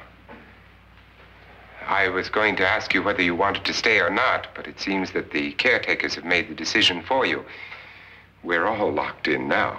I 1.87 2.09
was 2.09 2.31
going 2.31 2.57
to 2.57 2.67
ask 2.67 2.95
you 2.95 3.03
whether 3.03 3.21
you 3.21 3.35
wanted 3.35 3.67
to 3.67 3.75
stay 3.75 4.01
or 4.01 4.09
not, 4.09 4.47
but 4.55 4.67
it 4.67 4.81
seems 4.81 5.13
that 5.13 5.31
the 5.31 5.53
caretakers 5.53 6.15
have 6.15 6.25
made 6.25 6.49
the 6.49 6.55
decision 6.55 7.03
for 7.03 7.27
you. 7.27 7.45
We're 8.43 8.67
all 8.67 8.91
locked 8.91 9.29
in 9.29 9.47
now. 9.47 9.79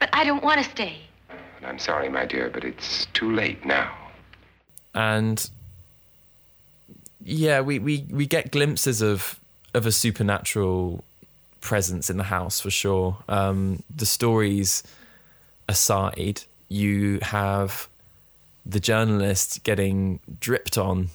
But 0.00 0.08
I 0.12 0.24
don't 0.24 0.42
want 0.42 0.64
to 0.64 0.68
stay. 0.68 0.96
And 1.30 1.66
I'm 1.66 1.78
sorry, 1.78 2.08
my 2.08 2.26
dear, 2.26 2.50
but 2.50 2.64
it's 2.64 3.06
too 3.12 3.32
late 3.32 3.64
now. 3.64 3.94
and 4.92 5.48
yeah, 7.22 7.60
we, 7.60 7.78
we, 7.78 8.06
we 8.10 8.26
get 8.26 8.50
glimpses 8.50 9.02
of 9.02 9.38
of 9.74 9.84
a 9.86 9.92
supernatural 9.92 11.04
presence 11.66 12.08
in 12.08 12.16
the 12.16 12.24
house 12.38 12.60
for 12.60 12.70
sure. 12.70 13.18
Um, 13.28 13.82
the 13.94 14.06
stories 14.06 14.82
aside, 15.68 16.42
you 16.68 17.18
have 17.22 17.88
the 18.64 18.80
journalist 18.80 19.64
getting 19.64 20.20
dripped 20.40 20.78
on 20.78 21.08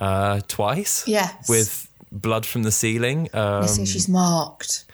uh, 0.00 0.40
twice. 0.46 1.06
Yes. 1.08 1.48
with 1.48 1.88
blood 2.12 2.46
from 2.46 2.62
the 2.62 2.70
ceiling. 2.72 3.28
Um, 3.34 3.66
say 3.66 3.84
she's 3.84 4.08
marked. 4.08 4.84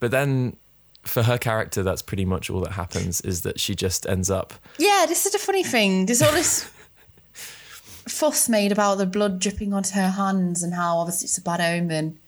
but 0.00 0.10
then 0.10 0.56
for 1.04 1.22
her 1.22 1.38
character, 1.38 1.82
that's 1.82 2.02
pretty 2.02 2.24
much 2.24 2.50
all 2.50 2.60
that 2.62 2.72
happens 2.72 3.20
is 3.22 3.42
that 3.42 3.58
she 3.60 3.74
just 3.74 4.06
ends 4.06 4.30
up 4.30 4.52
Yeah, 4.78 5.06
this 5.08 5.26
is 5.26 5.34
a 5.34 5.38
funny 5.38 5.62
thing. 5.62 6.06
There's 6.06 6.22
all 6.22 6.32
this 6.32 6.64
fuss 7.32 8.48
made 8.48 8.72
about 8.72 8.98
the 8.98 9.06
blood 9.06 9.38
dripping 9.38 9.72
onto 9.72 9.94
her 9.94 10.10
hands 10.10 10.62
and 10.62 10.74
how 10.74 10.98
obviously 10.98 11.26
it's 11.26 11.38
a 11.38 11.42
bad 11.42 11.60
omen 11.60 12.18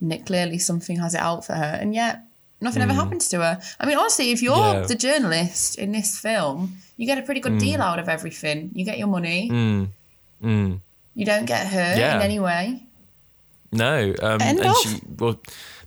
and 0.00 0.10
that 0.12 0.26
clearly 0.26 0.58
something 0.58 0.98
has 0.98 1.14
it 1.14 1.20
out 1.20 1.44
for 1.44 1.54
her. 1.54 1.78
And 1.80 1.94
yet 1.94 2.22
nothing 2.60 2.82
ever 2.82 2.92
happens 2.92 3.28
to 3.28 3.38
her. 3.38 3.60
I 3.80 3.86
mean, 3.86 3.96
honestly, 3.98 4.30
if 4.30 4.42
you're. 4.42 4.56
Yeah. 4.56 4.80
the 4.86 4.94
journalist 4.94 5.78
in 5.78 5.92
this 5.92 6.18
film, 6.18 6.76
you 6.96 7.06
get 7.06 7.18
a 7.18 7.22
pretty 7.22 7.40
good 7.40 7.58
deal 7.58 7.80
out 7.82 7.98
of 7.98 8.08
everything. 8.08 8.70
You 8.74 8.84
get 8.84 8.98
your 8.98 9.08
money. 9.08 9.48
You 10.40 11.24
don't 11.24 11.46
get 11.46 11.66
hurt. 11.66 11.98
Yeah. 11.98 12.16
in 12.16 12.22
any 12.22 12.38
way. 12.40 12.82
No, 13.70 14.14
um, 14.22 14.40
End 14.40 14.60
and 14.60 14.68
of. 14.68 14.76
she 14.78 15.00
well, 15.18 15.38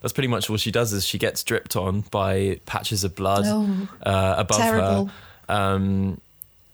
that's 0.01 0.13
pretty 0.13 0.27
much 0.27 0.49
all 0.51 0.57
she 0.57 0.69
does 0.71 0.93
is 0.93 1.03
she 1.05 1.17
gets 1.17 1.43
dripped 1.43 1.75
on 1.75 2.01
by 2.11 2.59
patches 2.67 3.03
of 3.03 3.15
blood 3.15 3.43
Oh, 3.47 3.87
uh, 4.03 4.35
above 4.37 4.57
terrible. 4.57 5.05
her, 5.49 5.55
um, 5.55 6.21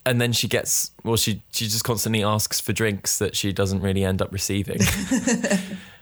and 0.06 0.20
then 0.20 0.34
she 0.34 0.50
gets 0.50 0.92
well, 1.06 1.16
she 1.16 1.42
she 1.52 1.64
just 1.66 1.86
constantly 1.86 2.26
asks 2.26 2.60
for 2.60 2.74
drinks 2.74 3.20
that 3.20 3.38
she 3.38 3.54
doesn't 3.54 3.80
really 3.82 4.04
end 4.04 4.22
up 4.22 4.34
receiving. 4.34 4.80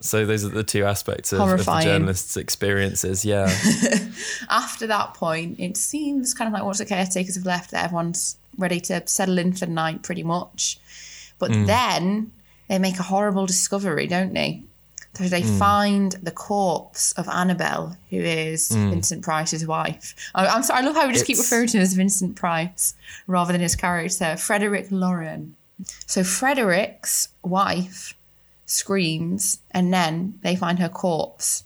so 0.00 0.24
those 0.26 0.44
are 0.44 0.48
the 0.48 0.64
two 0.64 0.84
aspects 0.84 1.32
of, 1.32 1.40
of 1.40 1.64
the 1.64 1.80
journalist's 1.80 2.36
experiences. 2.36 3.24
Yeah, 3.24 3.46
After 4.48 4.86
that 4.86 5.14
point, 5.14 5.58
it 5.60 5.76
seems 5.76 6.34
kind 6.34 6.48
of 6.48 6.54
like 6.54 6.64
once 6.64 6.78
the 6.78 6.86
caretakers 6.86 7.34
have 7.36 7.46
left, 7.46 7.70
that 7.70 7.84
everyone's 7.84 8.36
ready 8.58 8.80
to 8.80 9.02
settle 9.06 9.38
in 9.38 9.52
for 9.52 9.66
the 9.66 9.72
night 9.72 10.02
pretty 10.02 10.22
much. 10.22 10.78
But 11.38 11.52
Hmm. 11.54 11.64
then 11.66 12.32
they 12.68 12.78
make 12.78 12.98
a 12.98 13.02
horrible 13.04 13.46
discovery, 13.46 14.06
don't 14.06 14.34
they? 14.34 14.62
So 15.14 15.24
they 15.24 15.42
Hmm. 15.42 15.58
find 15.58 16.12
the 16.22 16.30
corpse 16.30 17.12
of 17.12 17.28
Annabelle, 17.28 17.96
who 18.10 18.18
is 18.18 18.68
Vincent 18.68 19.22
Price's 19.22 19.66
wife. 19.66 20.14
Oh, 20.34 20.44
I'm 20.44 20.62
sorry, 20.62 20.82
I 20.82 20.86
love 20.86 20.94
how 20.96 21.06
we 21.06 21.12
just 21.12 21.26
keep 21.26 21.36
Hmm. 21.36 21.42
Referring 21.42 21.68
to 21.68 21.78
him 21.78 21.82
as 21.82 21.94
Vincent 21.94 22.36
Price 22.36 22.94
rather 23.26 23.52
than 23.52 23.60
his 23.60 23.74
character, 23.76 24.36
Frederick 24.36 24.86
Loren. 24.90 25.56
So 26.06 26.22
Frederick's 26.22 27.28
wife 27.42 28.14
screams, 28.70 29.58
and 29.72 29.92
then 29.92 30.38
they 30.42 30.54
find 30.54 30.78
her 30.78 30.88
corpse. 30.88 31.64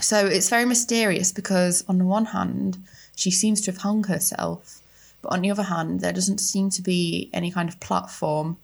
So 0.00 0.24
it's 0.26 0.48
very 0.48 0.64
mysterious 0.64 1.32
because, 1.32 1.84
on 1.88 1.98
the 1.98 2.04
one 2.04 2.26
hand, 2.26 2.78
she 3.16 3.30
seems 3.30 3.60
to 3.62 3.72
have 3.72 3.80
hung 3.80 4.04
herself, 4.04 4.80
but 5.20 5.32
on 5.32 5.42
the 5.42 5.50
other 5.50 5.64
hand, 5.64 6.00
there 6.00 6.12
doesn't 6.12 6.38
seem 6.38 6.70
to 6.70 6.82
be 6.82 7.28
any 7.32 7.50
kind 7.50 7.68
of 7.68 7.80
platform 7.80 8.56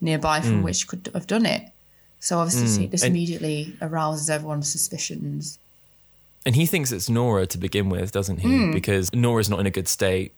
nearby 0.00 0.40
from 0.40 0.58
hmm. 0.58 0.62
which 0.62 0.76
she 0.76 0.86
could 0.86 1.10
have 1.14 1.26
done 1.26 1.46
it. 1.46 1.70
So 2.20 2.38
obviously, 2.38 2.84
hmm. 2.84 2.90
this 2.90 3.02
And- 3.02 3.10
immediately 3.12 3.74
arouses 3.80 4.28
everyone's 4.28 4.68
suspicions. 4.68 5.58
and 6.44 6.56
he 6.56 6.66
thinks 6.66 6.92
it's 6.92 7.08
Nora 7.08 7.46
to 7.46 7.56
begin 7.56 7.88
with, 7.88 8.12
doesn't 8.12 8.38
he? 8.38 8.48
Hmm. 8.48 8.72
Because 8.72 9.12
Nora's 9.14 9.48
not 9.48 9.60
in 9.60 9.66
a 9.66 9.70
good 9.70 9.88
state. 9.88 10.34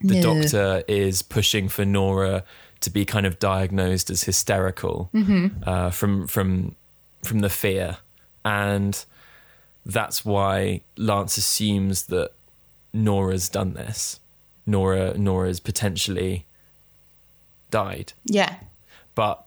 The. 0.00 0.20
No. 0.20 0.34
doctor 0.34 0.82
is 0.88 1.22
pushing 1.22 1.68
for 1.68 1.84
Nora 1.86 2.44
to 2.84 2.90
be 2.90 3.04
kind 3.04 3.26
of 3.26 3.38
diagnosed 3.38 4.10
as 4.10 4.22
hysterical 4.24 5.10
Mm-hmm. 5.14 5.62
uh, 5.68 5.90
from 5.90 6.26
from 6.26 6.74
from 7.22 7.40
the 7.40 7.48
fear, 7.50 7.98
and 8.44 9.04
that's 9.86 10.24
why 10.24 10.80
Lance 10.96 11.36
assumes 11.36 12.04
that 12.06 12.30
Nora's 12.92 13.48
done 13.48 13.74
this. 13.74 14.20
Nora 14.66 15.16
Nora's 15.18 15.60
potentially 15.60 16.46
died, 17.70 18.12
Yeah, 18.24 18.54
but 19.14 19.44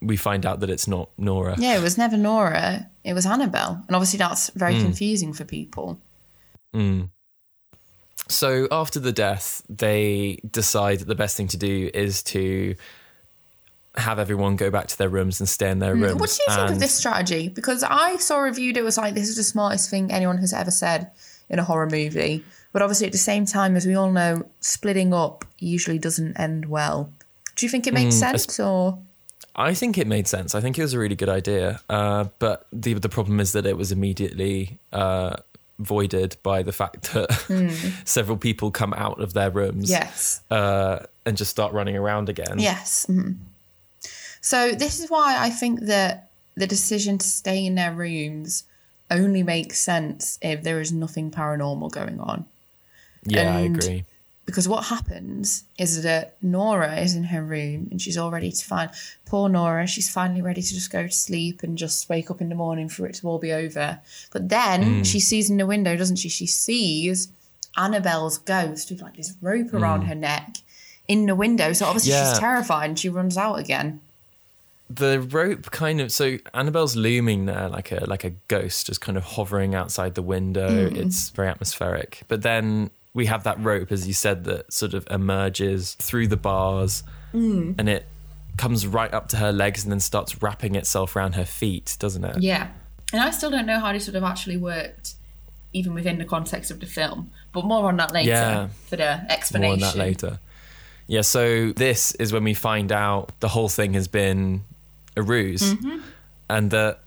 we 0.00 0.16
find 0.16 0.46
out 0.46 0.60
that 0.60 0.70
it's 0.70 0.88
not 0.88 1.10
Nora. 1.18 1.56
yeah. 1.58 1.76
It 1.78 1.82
was 1.82 1.98
never 1.98 2.16
Nora; 2.16 2.88
it 3.04 3.12
was 3.12 3.26
Annabelle, 3.26 3.82
and 3.86 3.94
obviously 3.96 4.18
that's 4.18 4.48
very 4.50 4.78
confusing 4.80 5.32
for 5.34 5.44
people. 5.44 5.98
So 8.30 8.68
after 8.70 8.98
the 9.00 9.12
death, 9.12 9.62
they 9.68 10.40
decide 10.50 11.00
that 11.00 11.08
the 11.08 11.14
best 11.14 11.36
thing 11.36 11.48
to 11.48 11.56
do 11.56 11.90
is 11.92 12.22
to 12.24 12.76
have 13.96 14.18
everyone 14.18 14.56
go 14.56 14.70
back 14.70 14.86
to 14.86 14.96
their 14.96 15.08
rooms 15.08 15.40
and 15.40 15.48
stay 15.48 15.70
in 15.70 15.80
their 15.80 15.94
rooms. 15.94 16.14
Mm, 16.14 16.20
What 16.20 16.30
do 16.30 16.36
you 16.48 16.54
think 16.56 16.70
of 16.70 16.78
this 16.78 16.94
strategy? 16.94 17.48
Because 17.48 17.82
I 17.82 18.16
saw 18.16 18.38
reviewed 18.38 18.76
it 18.76 18.84
was 18.84 18.96
like 18.96 19.14
this 19.14 19.28
is 19.28 19.36
the 19.36 19.42
smartest 19.42 19.90
thing 19.90 20.12
anyone 20.12 20.38
has 20.38 20.52
ever 20.52 20.70
said 20.70 21.10
in 21.48 21.58
a 21.58 21.64
horror 21.64 21.88
movie. 21.88 22.44
But 22.72 22.82
obviously, 22.82 23.06
at 23.06 23.12
the 23.12 23.18
same 23.18 23.46
time, 23.46 23.74
as 23.74 23.84
we 23.84 23.94
all 23.96 24.12
know, 24.12 24.46
splitting 24.60 25.12
up 25.12 25.44
usually 25.58 25.98
doesn't 25.98 26.38
end 26.38 26.66
well. 26.66 27.10
Do 27.56 27.66
you 27.66 27.70
think 27.70 27.88
it 27.88 27.94
makes 27.94 28.14
Mm, 28.14 28.18
sense, 28.20 28.60
or 28.60 29.00
I 29.56 29.74
think 29.74 29.98
it 29.98 30.06
made 30.06 30.28
sense. 30.28 30.54
I 30.54 30.60
think 30.60 30.78
it 30.78 30.82
was 30.82 30.94
a 30.94 30.98
really 31.00 31.16
good 31.16 31.28
idea. 31.28 31.80
Uh, 31.90 32.26
but 32.38 32.66
the 32.72 32.94
the 32.94 33.08
problem 33.08 33.40
is 33.40 33.50
that 33.52 33.66
it 33.66 33.76
was 33.76 33.90
immediately 33.90 34.78
uh, 34.92 35.34
voided 35.80 36.36
by 36.42 36.62
the 36.62 36.72
fact 36.72 37.12
that 37.14 37.92
several 38.04 38.36
people 38.36 38.70
come 38.70 38.94
out 38.94 39.20
of 39.20 39.32
their 39.32 39.50
rooms 39.50 39.90
yes, 39.90 40.40
uh, 40.50 41.00
and 41.26 41.36
just 41.36 41.50
start 41.50 41.72
running 41.72 41.96
around 41.96 42.28
again. 42.28 42.58
yes? 42.58 43.06
mhm. 43.08 43.36
So 44.42 44.72
this 44.72 45.00
is 45.00 45.10
why 45.10 45.36
I 45.38 45.50
think 45.50 45.80
that 45.80 46.30
the 46.54 46.66
decision 46.66 47.18
to 47.18 47.26
stay 47.26 47.64
in 47.66 47.74
their 47.74 47.92
rooms 47.92 48.64
only 49.10 49.42
makes 49.42 49.80
sense 49.80 50.38
if 50.40 50.62
there 50.62 50.80
is 50.80 50.92
nothing 50.92 51.30
paranormal 51.30 51.90
going 51.90 52.20
on. 52.20 52.46
Yeah, 53.24 53.54
I 53.54 53.60
agree. 53.60 54.04
Because 54.50 54.68
what 54.68 54.86
happens 54.86 55.64
is 55.78 56.02
that 56.02 56.36
Nora 56.42 56.96
is 56.96 57.14
in 57.14 57.24
her 57.24 57.42
room 57.42 57.86
and 57.90 58.02
she's 58.02 58.18
all 58.18 58.30
ready 58.30 58.50
to 58.50 58.64
find 58.64 58.90
poor 59.24 59.48
Nora. 59.48 59.86
She's 59.86 60.10
finally 60.10 60.42
ready 60.42 60.60
to 60.60 60.74
just 60.74 60.90
go 60.90 61.04
to 61.04 61.12
sleep 61.12 61.62
and 61.62 61.78
just 61.78 62.08
wake 62.08 62.30
up 62.30 62.40
in 62.40 62.48
the 62.48 62.56
morning 62.56 62.88
for 62.88 63.06
it 63.06 63.14
to 63.16 63.28
all 63.28 63.38
be 63.38 63.52
over. 63.52 64.00
But 64.32 64.48
then 64.48 64.82
hmm. 64.82 65.02
she 65.04 65.20
sees 65.20 65.50
in 65.50 65.56
the 65.56 65.66
window, 65.66 65.96
doesn't 65.96 66.16
she? 66.16 66.28
She 66.28 66.46
sees 66.46 67.28
Annabelle's 67.76 68.38
ghost 68.38 68.90
with 68.90 69.00
like 69.00 69.16
this 69.16 69.34
rope 69.40 69.72
around 69.72 70.02
hmm. 70.02 70.08
her 70.08 70.14
neck 70.16 70.56
in 71.06 71.26
the 71.26 71.36
window. 71.36 71.72
So 71.72 71.86
obviously 71.86 72.12
Yeah. 72.12 72.30
she's 72.30 72.40
terrified 72.40 72.90
and 72.90 72.98
she 72.98 73.08
runs 73.08 73.36
out 73.36 73.58
again. 73.58 74.00
the 74.92 75.20
rope 75.20 75.70
kind 75.70 76.00
of 76.00 76.10
so 76.10 76.38
Annabelle's 76.52 76.96
looming 76.96 77.46
there 77.46 77.68
like 77.68 77.92
a 77.92 78.04
like 78.06 78.24
a 78.24 78.30
ghost 78.48 78.86
just 78.88 79.00
kind 79.00 79.16
of 79.16 79.22
hovering 79.22 79.72
outside 79.72 80.16
the 80.16 80.22
window 80.22 80.88
hmm. 80.88 80.96
it's 80.96 81.30
very 81.30 81.46
atmospheric 81.46 82.22
but 82.26 82.42
then 82.42 82.90
we 83.14 83.26
have 83.26 83.44
that 83.44 83.58
rope 83.62 83.90
as 83.90 84.06
you 84.06 84.14
said 84.14 84.44
that 84.44 84.72
sort 84.72 84.94
of 84.94 85.06
emerges 85.10 85.94
through 85.94 86.26
the 86.26 86.36
bars 86.36 87.02
mm. 87.34 87.74
and 87.78 87.88
it 87.88 88.06
comes 88.56 88.86
right 88.86 89.12
up 89.12 89.28
to 89.28 89.36
her 89.36 89.52
legs 89.52 89.84
and 89.84 89.92
then 89.92 90.00
starts 90.00 90.42
wrapping 90.42 90.74
itself 90.74 91.16
around 91.16 91.34
her 91.34 91.44
feet 91.44 91.96
doesn't 91.98 92.24
it 92.24 92.42
Yeah. 92.42 92.68
And 93.12 93.20
I 93.20 93.30
still 93.30 93.50
don't 93.50 93.66
know 93.66 93.80
how 93.80 93.92
this 93.92 94.06
would 94.06 94.14
have 94.14 94.22
actually 94.22 94.56
worked, 94.56 95.14
even 95.72 95.94
within 95.94 96.18
the 96.18 96.24
context 96.24 96.70
of 96.70 96.78
the 96.78 96.86
film. 96.86 97.32
But 97.52 97.64
more 97.64 97.88
on 97.88 97.96
that 97.96 98.12
later 98.12 98.30
Yeah. 98.30 98.68
for 98.86 98.94
the 98.94 99.26
explanation. 99.32 99.80
more 99.80 99.88
on 99.88 99.96
that 99.96 99.96
later 99.96 100.38
yeah 101.10 101.22
so 101.22 101.72
this 101.72 102.12
is 102.12 102.32
when 102.32 102.44
we 102.44 102.54
find 102.54 102.92
out 102.92 103.32
the 103.40 103.48
whole 103.48 103.68
thing 103.68 103.94
has 103.94 104.06
been 104.06 104.62
a 105.16 105.22
ruse 105.22 105.74
mm-hmm. 105.74 105.98
and 106.48 106.70
that 106.70 107.00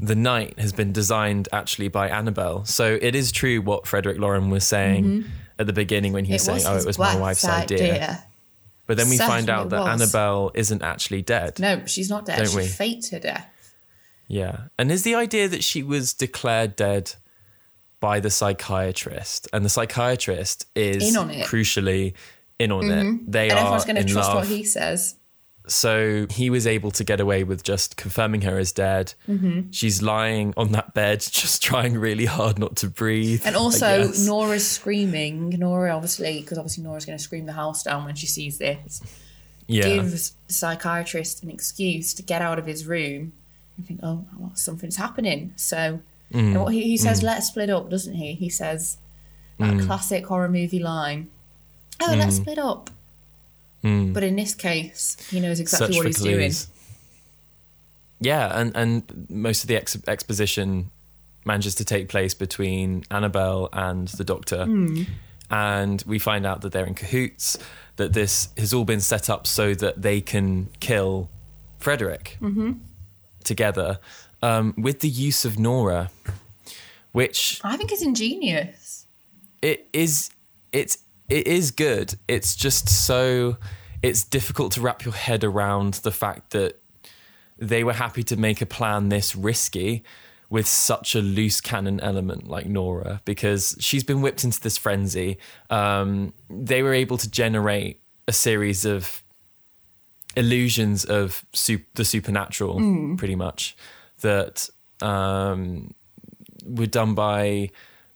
the 0.00 0.14
night 0.14 0.58
has 0.58 0.72
been 0.72 0.92
designed 0.92 1.48
actually 1.52 1.88
by 1.88 2.08
Annabelle. 2.08 2.64
So 2.64 2.98
it 3.00 3.14
is 3.14 3.30
true 3.32 3.60
what 3.60 3.86
Frederick 3.86 4.18
Loren 4.18 4.50
was 4.50 4.66
saying 4.66 5.04
mm-hmm. 5.04 5.28
at 5.58 5.66
the 5.66 5.72
beginning 5.72 6.12
when 6.12 6.24
he 6.24 6.32
was 6.34 6.42
saying, 6.42 6.62
"Oh, 6.66 6.76
it 6.76 6.86
was 6.86 6.98
my 6.98 7.16
wife's 7.16 7.44
idea." 7.44 8.24
But 8.86 8.96
then 8.96 9.08
we 9.08 9.18
find 9.18 9.48
out 9.48 9.70
that 9.70 9.82
was. 9.82 10.02
Annabelle 10.02 10.50
isn't 10.54 10.82
actually 10.82 11.22
dead. 11.22 11.60
No, 11.60 11.86
she's 11.86 12.10
not 12.10 12.26
dead. 12.26 12.38
Don't 12.38 12.48
she 12.48 12.56
we? 12.56 12.66
faked 12.66 13.10
her 13.10 13.20
death. 13.20 13.46
Yeah. 14.26 14.62
And 14.78 14.90
is 14.90 15.04
the 15.04 15.14
idea 15.14 15.46
that 15.48 15.62
she 15.62 15.82
was 15.84 16.12
declared 16.12 16.74
dead 16.74 17.14
by 18.00 18.18
the 18.18 18.30
psychiatrist 18.30 19.46
and 19.52 19.64
the 19.64 19.68
psychiatrist 19.68 20.66
is 20.74 21.14
In 21.14 21.28
crucially 21.42 22.14
in 22.58 22.72
on 22.72 22.90
it. 22.90 23.04
Mm-hmm. 23.04 23.30
They 23.30 23.50
And 23.50 23.58
are 23.58 23.62
everyone's 23.62 23.84
going 23.84 23.96
to 23.96 24.04
trust 24.04 24.28
love. 24.28 24.38
what 24.38 24.46
he 24.46 24.64
says. 24.64 25.16
So 25.70 26.26
he 26.30 26.50
was 26.50 26.66
able 26.66 26.90
to 26.92 27.04
get 27.04 27.20
away 27.20 27.44
with 27.44 27.62
just 27.62 27.96
confirming 27.96 28.42
her 28.42 28.58
as 28.58 28.72
dead. 28.72 29.14
Mm-hmm. 29.28 29.70
She's 29.70 30.02
lying 30.02 30.52
on 30.56 30.72
that 30.72 30.94
bed, 30.94 31.20
just 31.30 31.62
trying 31.62 31.96
really 31.96 32.26
hard 32.26 32.58
not 32.58 32.76
to 32.76 32.88
breathe. 32.88 33.42
And 33.44 33.56
also. 33.56 34.10
Nora's 34.24 34.66
screaming. 34.68 35.50
Nora, 35.50 35.94
obviously, 35.94 36.40
because 36.40 36.58
obviously 36.58 36.82
Nora's 36.84 37.04
going 37.06 37.16
to 37.18 37.22
scream 37.22 37.46
the 37.46 37.52
house 37.52 37.82
down 37.82 38.04
when 38.04 38.14
she 38.16 38.26
sees 38.26 38.58
this. 38.58 39.00
Yeah. 39.66 39.84
gives 39.84 40.30
the 40.48 40.52
psychiatrist 40.52 41.44
an 41.44 41.50
excuse 41.50 42.12
to 42.14 42.22
get 42.24 42.42
out 42.42 42.58
of 42.58 42.66
his 42.66 42.86
room 42.88 43.32
and 43.76 43.86
think, 43.86 44.00
oh, 44.02 44.24
well, 44.36 44.50
something's 44.54 44.96
happening. 44.96 45.52
So, 45.56 46.00
Mm. 46.32 46.38
and 46.38 46.60
what 46.60 46.72
he, 46.72 46.82
he 46.82 46.96
says, 46.96 47.22
let's 47.24 47.48
split 47.48 47.70
up, 47.70 47.88
doesn't 47.90 48.14
he? 48.14 48.34
He 48.34 48.48
says 48.48 48.98
that 49.58 49.74
Mm. 49.74 49.86
classic 49.86 50.26
horror 50.26 50.48
movie 50.48 50.78
line, 50.80 51.28
oh, 52.00 52.14
let's 52.16 52.36
split 52.36 52.58
up. 52.58 52.90
But 53.82 54.22
in 54.22 54.36
this 54.36 54.54
case, 54.54 55.16
he 55.30 55.40
knows 55.40 55.58
exactly 55.60 55.96
what 55.96 56.06
he's 56.06 56.20
doing. 56.20 56.52
Yeah, 58.20 58.58
and 58.60 58.72
and 58.76 59.26
most 59.30 59.62
of 59.64 59.68
the 59.68 59.76
ex- 59.76 59.96
exposition 60.06 60.90
manages 61.44 61.74
to 61.76 61.84
take 61.84 62.08
place 62.08 62.34
between 62.34 63.04
Annabelle 63.10 63.68
and 63.72 64.08
the 64.08 64.24
Doctor, 64.24 64.64
Hmm. 64.66 65.02
and 65.50 66.02
we 66.06 66.18
find 66.18 66.44
out 66.44 66.60
that 66.60 66.72
they're 66.72 66.84
in 66.86 66.94
cahoots. 66.94 67.58
That 67.96 68.12
this 68.12 68.48
has 68.56 68.72
all 68.72 68.84
been 68.84 69.00
set 69.00 69.28
up 69.28 69.46
so 69.46 69.74
that 69.74 70.00
they 70.02 70.20
can 70.20 70.68
kill 70.80 71.28
Frederick 71.78 72.36
Mm-hmm. 72.40 72.72
together 73.44 73.98
um, 74.42 74.74
with 74.78 75.00
the 75.00 75.08
use 75.08 75.44
of 75.44 75.58
Nora, 75.58 76.10
which 77.12 77.60
I 77.64 77.76
think 77.76 77.92
is 77.92 78.02
ingenious. 78.02 79.06
it 79.62 79.86
is 79.92 80.30
it's 80.72 80.98
it 81.30 81.46
is 81.46 81.70
good. 81.70 82.14
It's 82.28 82.56
just 82.56 82.88
so 82.88 83.56
it's 84.02 84.24
difficult 84.24 84.72
to 84.72 84.80
wrap 84.80 85.04
your 85.04 85.14
head 85.14 85.44
around 85.44 85.94
the 85.94 86.10
fact 86.10 86.50
that 86.50 86.80
they 87.58 87.84
were 87.84 87.92
happy 87.92 88.22
to 88.24 88.36
make 88.36 88.60
a 88.60 88.66
plan 88.66 89.10
this 89.10 89.36
risky 89.36 90.02
with 90.48 90.66
such 90.66 91.14
a 91.14 91.20
loose 91.20 91.60
cannon 91.60 92.00
element 92.00 92.48
like 92.48 92.66
Nora 92.66 93.20
because 93.24 93.76
she's 93.78 94.02
been 94.02 94.20
whipped 94.20 94.42
into 94.42 94.60
this 94.60 94.76
frenzy. 94.76 95.38
Um, 95.68 96.34
they 96.48 96.82
were 96.82 96.94
able 96.94 97.18
to 97.18 97.30
generate 97.30 98.00
a 98.26 98.32
series 98.32 98.84
of 98.84 99.22
illusions 100.36 101.04
of 101.04 101.44
the 101.94 102.04
supernatural 102.04 103.16
pretty 103.16 103.36
much 103.36 103.76
that 104.20 104.68
um, 105.00 105.94
were 106.64 106.86
done 106.86 107.14
by 107.14 107.70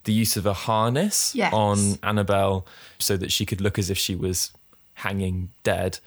the 0.05 0.13
use 0.13 0.37
of 0.37 0.45
a 0.45 0.53
harness 0.53 1.35
Yes. 1.35 1.53
on 1.53 1.99
Annabelle 2.01 2.65
so 2.99 3.17
that 3.17 3.31
she 3.31 3.45
could 3.45 3.59
look 3.61 3.77
as 3.77 3.89
if 3.89 3.97
she 3.97 4.15
was 4.15 4.51
hanging 4.93 5.49
dead 5.63 5.99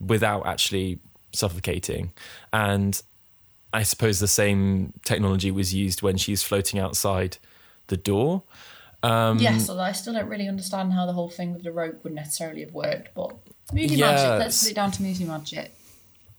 without 0.00 0.44
actually 0.46 0.98
suffocating. 1.32 2.12
And 2.52 3.00
I 3.72 3.84
suppose 3.84 4.18
the 4.20 4.28
same 4.28 4.92
technology 5.04 5.50
was 5.50 5.72
used 5.72 6.02
when 6.02 6.16
she's 6.16 6.42
floating 6.42 6.78
outside 6.80 7.38
the 7.86 7.96
door. 7.96 8.42
Um, 9.04 9.38
yes, 9.38 9.68
although 9.68 9.82
I 9.82 9.92
still 9.92 10.12
don't 10.12 10.28
really 10.28 10.46
understand 10.48 10.92
how 10.92 11.06
the 11.06 11.12
whole 11.12 11.28
thing 11.30 11.52
with 11.54 11.62
the 11.62 11.72
rope 11.72 12.04
would 12.04 12.12
necessarily 12.14 12.60
have 12.60 12.72
worked, 12.72 13.14
but 13.14 13.34
movie 13.72 13.96
magic, 13.96 14.38
let's 14.38 14.62
put 14.62 14.70
it 14.72 14.74
down 14.74 14.90
to 14.92 15.02
movie 15.02 15.24
magic. 15.24 15.74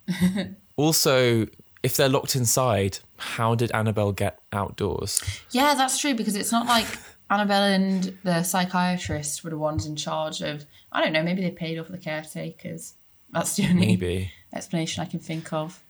Also, 0.75 1.45
if 1.83 1.95
they're 1.97 2.09
locked 2.09 2.35
inside, 2.35 2.97
how 3.23 3.55
did 3.55 3.71
Annabelle 3.71 4.11
get 4.11 4.39
outdoors? 4.51 5.21
Yeah, 5.51 5.73
that's 5.75 5.97
true 5.97 6.13
because 6.13 6.35
it's 6.35 6.51
not 6.51 6.67
like 6.67 6.87
Annabelle 7.29 7.63
and 7.63 8.17
the 8.23 8.43
psychiatrist 8.43 9.43
were 9.43 9.49
the 9.49 9.57
ones 9.57 9.85
in 9.85 9.95
charge 9.95 10.41
of. 10.41 10.65
I 10.91 11.01
don't 11.01 11.13
know. 11.13 11.23
Maybe 11.23 11.41
they 11.41 11.51
paid 11.51 11.79
off 11.79 11.87
the 11.87 11.97
caretakers. 11.97 12.93
That's 13.31 13.55
the 13.55 13.67
only 13.67 13.87
Maybe. 13.87 14.31
explanation 14.53 15.01
I 15.01 15.07
can 15.07 15.19
think 15.19 15.51
of. 15.51 15.81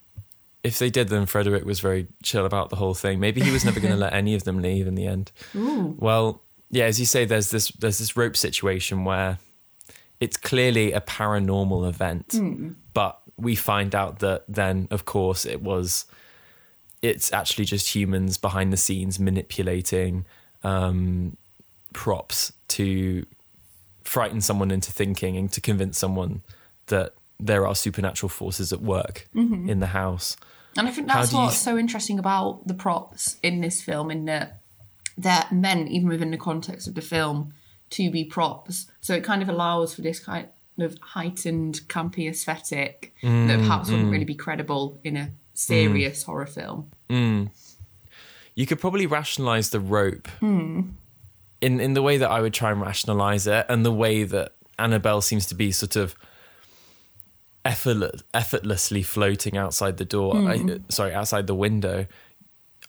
If 0.63 0.79
they 0.79 0.89
did, 0.89 1.09
then 1.09 1.25
Frederick 1.25 1.65
was 1.65 1.81
very 1.81 2.07
chill 2.23 2.45
about 2.45 2.69
the 2.69 2.77
whole 2.77 2.93
thing. 2.93 3.19
Maybe 3.19 3.41
he 3.41 3.51
was 3.51 3.65
never 3.65 3.81
going 3.81 3.91
to 3.97 3.99
let 3.99 4.13
any 4.13 4.33
of 4.33 4.45
them 4.45 4.61
leave 4.61 4.87
in 4.87 4.95
the 4.95 5.05
end. 5.05 5.31
Well, 5.53 6.41
yeah, 6.69 6.85
as 6.85 6.99
you 6.99 7.05
say, 7.05 7.25
there's 7.25 7.51
this 7.51 7.69
there's 7.71 7.99
this 7.99 8.15
rope 8.15 8.37
situation 8.37 9.03
where 9.03 9.39
it's 10.21 10.37
clearly 10.37 10.93
a 10.93 11.01
paranormal 11.01 11.87
event, 11.89 12.31
hmm. 12.31 12.71
but 12.93 13.19
we 13.35 13.55
find 13.55 13.93
out 13.93 14.19
that 14.19 14.45
then, 14.47 14.87
of 14.89 15.03
course, 15.03 15.45
it 15.45 15.61
was 15.61 16.05
it's 17.03 17.31
actually 17.33 17.65
just 17.65 17.93
humans 17.93 18.37
behind 18.37 18.73
the 18.73 18.77
scenes 18.77 19.19
manipulating 19.19 20.25
um, 20.63 21.35
props 21.91 22.53
to 22.69 23.25
frighten 24.03 24.39
someone 24.41 24.71
into 24.71 24.91
thinking 24.91 25.37
and 25.37 25.51
to 25.51 25.61
convince 25.61 25.97
someone 25.99 26.41
that 26.87 27.13
there 27.39 27.67
are 27.67 27.75
supernatural 27.75 28.29
forces 28.29 28.71
at 28.71 28.81
work 28.81 29.27
mm-hmm. 29.35 29.69
in 29.69 29.81
the 29.81 29.87
house. 29.87 30.37
And 30.77 30.87
I 30.87 30.91
think 30.91 31.07
that's 31.07 31.33
what's 31.33 31.57
so 31.57 31.77
interesting 31.77 32.17
about 32.17 32.67
the 32.67 32.73
props 32.73 33.37
in 33.43 33.61
this 33.61 33.81
film, 33.81 34.09
in 34.09 34.25
that 34.25 34.61
they're 35.17 35.45
meant, 35.51 35.89
even 35.89 36.07
within 36.07 36.31
the 36.31 36.37
context 36.37 36.87
of 36.87 36.95
the 36.95 37.01
film, 37.01 37.53
to 37.91 38.09
be 38.09 38.23
props. 38.23 38.89
So 39.01 39.13
it 39.13 39.23
kind 39.25 39.41
of 39.41 39.49
allows 39.49 39.93
for 39.93 40.01
this 40.01 40.19
kind 40.19 40.47
of 40.79 40.97
heightened, 41.01 41.81
campy 41.89 42.29
aesthetic 42.29 43.13
that 43.21 43.27
mm, 43.27 43.59
perhaps 43.59 43.89
wouldn't 43.89 44.07
mm. 44.07 44.11
really 44.11 44.25
be 44.25 44.35
credible 44.35 44.99
in 45.03 45.17
a 45.17 45.29
serious 45.53 46.23
horror 46.23 46.45
film. 46.45 46.91
Mm. 47.09 47.49
you 48.55 48.65
could 48.65 48.79
probably 48.79 49.05
rationalize 49.05 49.69
the 49.69 49.79
rope 49.79 50.27
hmm. 50.39 50.81
in 51.61 51.79
in 51.79 51.93
the 51.93 52.01
way 52.01 52.17
that 52.17 52.29
I 52.29 52.41
would 52.41 52.53
try 52.53 52.71
and 52.71 52.81
rationalize 52.81 53.47
it, 53.47 53.65
and 53.69 53.85
the 53.85 53.91
way 53.91 54.23
that 54.23 54.53
Annabelle 54.79 55.21
seems 55.21 55.45
to 55.47 55.55
be 55.55 55.71
sort 55.71 55.95
of 55.95 56.15
effortless, 57.65 58.23
effortlessly 58.33 59.03
floating 59.03 59.57
outside 59.57 59.97
the 59.97 60.05
door. 60.05 60.35
I, 60.35 60.57
hmm. 60.57 60.75
sorry, 60.89 61.13
outside 61.13 61.47
the 61.47 61.55
window. 61.55 62.07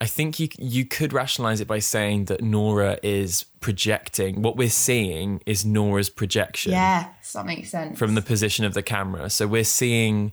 I 0.00 0.06
think 0.06 0.40
you 0.40 0.48
you 0.58 0.84
could 0.84 1.12
rationalize 1.12 1.60
it 1.60 1.68
by 1.68 1.78
saying 1.78 2.26
that 2.26 2.42
Nora 2.42 2.98
is 3.02 3.44
projecting. 3.60 4.42
What 4.42 4.56
we're 4.56 4.68
seeing 4.68 5.40
is 5.46 5.64
Nora's 5.64 6.10
projection 6.10 6.72
Yes, 6.72 7.32
that 7.32 7.46
makes 7.46 7.70
sense. 7.70 7.98
from 7.98 8.14
the 8.14 8.22
position 8.22 8.64
of 8.64 8.74
the 8.74 8.82
camera. 8.82 9.30
So 9.30 9.46
we're 9.46 9.64
seeing 9.64 10.32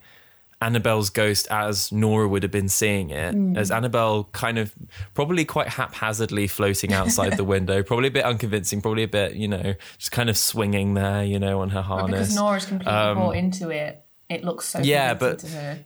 Annabelle's 0.61 1.09
ghost 1.09 1.47
as 1.49 1.91
Nora 1.91 2.27
would 2.27 2.43
have 2.43 2.51
been 2.51 2.69
seeing 2.69 3.09
it, 3.09 3.57
as 3.57 3.71
Annabelle 3.71 4.25
kind 4.31 4.59
of 4.59 4.73
probably 5.13 5.43
quite 5.43 5.67
haphazardly 5.69 6.47
floating 6.47 6.93
outside 6.93 7.35
the 7.37 7.43
window, 7.55 7.81
probably 7.83 8.09
a 8.09 8.11
bit 8.11 8.23
unconvincing, 8.25 8.81
probably 8.81 9.03
a 9.03 9.07
bit, 9.07 9.33
you 9.35 9.47
know, 9.47 9.73
just 9.97 10.11
kind 10.11 10.29
of 10.29 10.37
swinging 10.37 10.93
there, 10.93 11.23
you 11.23 11.39
know, 11.39 11.61
on 11.61 11.69
her 11.69 11.81
But 11.81 11.85
harness. 11.87 12.19
because 12.19 12.35
Nora's 12.35 12.65
completely 12.65 12.93
bought 12.93 13.35
into 13.35 13.69
it, 13.69 14.05
it 14.29 14.43
looks 14.43 14.65
so 14.67 14.79
Um, 14.79 14.85
yeah, 14.85 15.13
but- 15.15 15.39
to 15.39 15.47
her. 15.47 15.79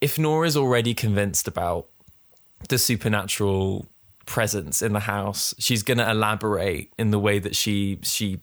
if 0.00 0.18
Nora's 0.18 0.56
already 0.56 0.94
convinced 0.94 1.46
about 1.46 1.88
the 2.68 2.78
supernatural 2.78 3.86
presence 4.26 4.82
in 4.82 4.92
the 4.92 5.00
house, 5.00 5.54
she's 5.58 5.82
going 5.82 5.98
to 5.98 6.10
elaborate 6.10 6.92
in 6.98 7.10
the 7.10 7.18
way 7.18 7.38
that 7.38 7.56
she 7.56 7.98
she 8.02 8.40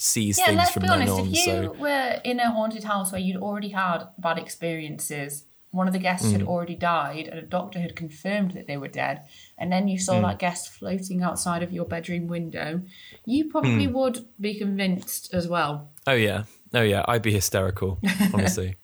sees 0.00 0.38
Yeah, 0.38 0.46
things 0.46 0.56
let's 0.58 0.70
from 0.72 0.82
be 0.82 0.88
then 0.88 0.98
honest. 1.02 1.12
on. 1.12 1.26
If 1.28 1.32
you 1.34 1.44
so 1.44 1.72
were 1.78 2.20
in 2.24 2.40
a 2.40 2.50
haunted 2.50 2.84
house 2.84 3.12
where 3.12 3.20
you'd 3.20 3.36
already 3.42 3.68
had 3.70 4.04
bad 4.18 4.38
experiences, 4.38 5.44
one 5.72 5.86
of 5.86 5.92
the 5.92 5.98
guests 6.00 6.28
Mm. 6.28 6.32
had 6.32 6.42
already 6.42 6.74
died, 6.74 7.28
and 7.28 7.38
a 7.38 7.42
doctor 7.42 7.78
had 7.80 7.94
confirmed 7.94 8.52
that 8.52 8.66
they 8.66 8.76
were 8.76 8.88
dead, 8.88 9.22
and 9.56 9.70
then 9.72 9.86
you 9.86 9.98
saw 9.98 10.14
Mm. 10.14 10.22
that 10.22 10.38
guest 10.40 10.68
floating 10.68 11.22
outside 11.22 11.62
of 11.62 11.72
your 11.72 11.84
bedroom 11.84 12.26
window, 12.26 12.82
you 13.24 13.48
probably 13.48 13.86
Mm. 13.86 13.92
would 13.92 14.24
be 14.40 14.54
convinced 14.58 15.32
as 15.32 15.46
well. 15.46 15.90
Oh 16.06 16.14
yeah, 16.14 16.44
oh 16.74 16.82
yeah, 16.82 17.04
I'd 17.06 17.22
be 17.22 17.32
hysterical, 17.32 17.98
honestly. 18.34 18.74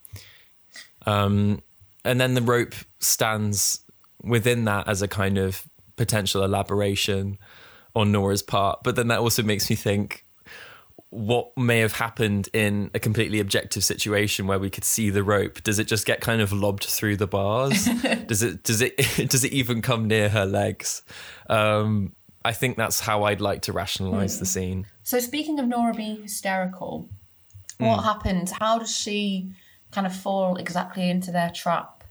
um, 1.07 1.61
and 2.05 2.21
then 2.21 2.35
the 2.35 2.43
rope 2.43 2.75
stands 3.01 3.81
within 4.23 4.65
that 4.65 4.89
as 4.89 5.03
a 5.03 5.09
kind 5.09 5.39
of 5.39 5.67
potential 5.97 6.45
elaboration 6.45 7.39
on 7.95 8.13
Nora's 8.13 8.43
part, 8.43 8.81
but 8.85 8.97
then 8.97 9.09
that 9.09 9.19
also 9.21 9.43
makes 9.43 9.69
me 9.71 9.77
think 9.77 10.25
what 11.11 11.57
may 11.57 11.79
have 11.79 11.93
happened 11.95 12.49
in 12.53 12.91
a 12.93 12.99
completely 12.99 13.39
objective 13.41 13.85
situation 13.85 14.47
where 14.47 14.59
we 14.59 14.69
could 14.69 14.85
see 14.85 15.09
the 15.11 15.23
rope 15.23 15.63
does 15.63 15.79
it 15.79 15.87
just 15.87 16.05
get 16.05 16.21
kind 16.21 16.41
of 16.43 16.53
lobbed 16.53 16.85
through 16.85 17.17
the 17.17 17.27
bars 17.29 17.85
does 18.27 18.43
it 18.43 18.63
does 18.65 18.81
it 18.83 18.97
does 19.31 19.45
it 19.45 19.53
even 19.53 19.81
come 19.81 20.07
near 20.09 20.29
her 20.29 20.45
legs 20.45 21.03
um 21.49 22.13
i 22.45 22.53
think 22.53 22.77
that's 22.77 23.01
how 23.01 23.23
i'd 23.25 23.41
like 23.41 23.63
to 23.63 23.73
rationalize 23.73 24.41
the 24.41 24.47
scene 24.47 24.85
So, 25.05 25.21
speaking 25.21 25.61
of 25.61 25.67
Nora 25.69 25.95
being 25.95 26.23
hysterical, 26.23 27.09
Hmm. 27.79 27.85
what 27.87 28.03
happens? 28.05 28.51
How 28.53 28.79
does 28.81 28.91
she 28.95 29.53
kind 29.93 30.07
of 30.07 30.17
fall 30.17 30.57
exactly 30.57 31.09
into 31.11 31.31
their 31.31 31.51
trap? 31.51 32.03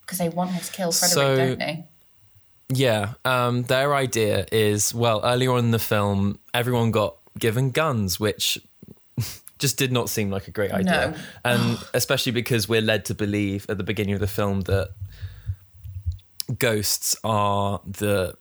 Because 0.00 0.18
they 0.18 0.28
want 0.30 0.50
her 0.50 0.60
to 0.60 0.72
kill 0.72 0.90
Frederick, 0.90 1.14
So- 1.14 1.36
don't 1.36 1.58
they? 1.58 1.84
Yeah, 2.74 3.12
um, 3.24 3.62
their 3.64 3.94
idea 3.94 4.46
is 4.50 4.94
well, 4.94 5.20
earlier 5.22 5.52
on 5.52 5.66
in 5.66 5.70
the 5.70 5.78
film, 5.78 6.38
everyone 6.54 6.90
got 6.90 7.16
given 7.38 7.70
guns, 7.70 8.18
which 8.20 8.58
just 9.58 9.76
did 9.78 9.92
not 9.92 10.08
seem 10.08 10.30
like 10.30 10.48
a 10.48 10.50
great 10.50 10.72
idea. 10.72 11.10
No. 11.10 11.16
And 11.44 11.78
especially 11.94 12.32
because 12.32 12.68
we're 12.68 12.80
led 12.82 13.04
to 13.06 13.14
believe 13.14 13.66
at 13.68 13.78
the 13.78 13.84
beginning 13.84 14.14
of 14.14 14.20
the 14.20 14.26
film 14.26 14.62
that 14.62 14.90
ghosts 16.58 17.16
are 17.24 17.80
the 17.86 18.34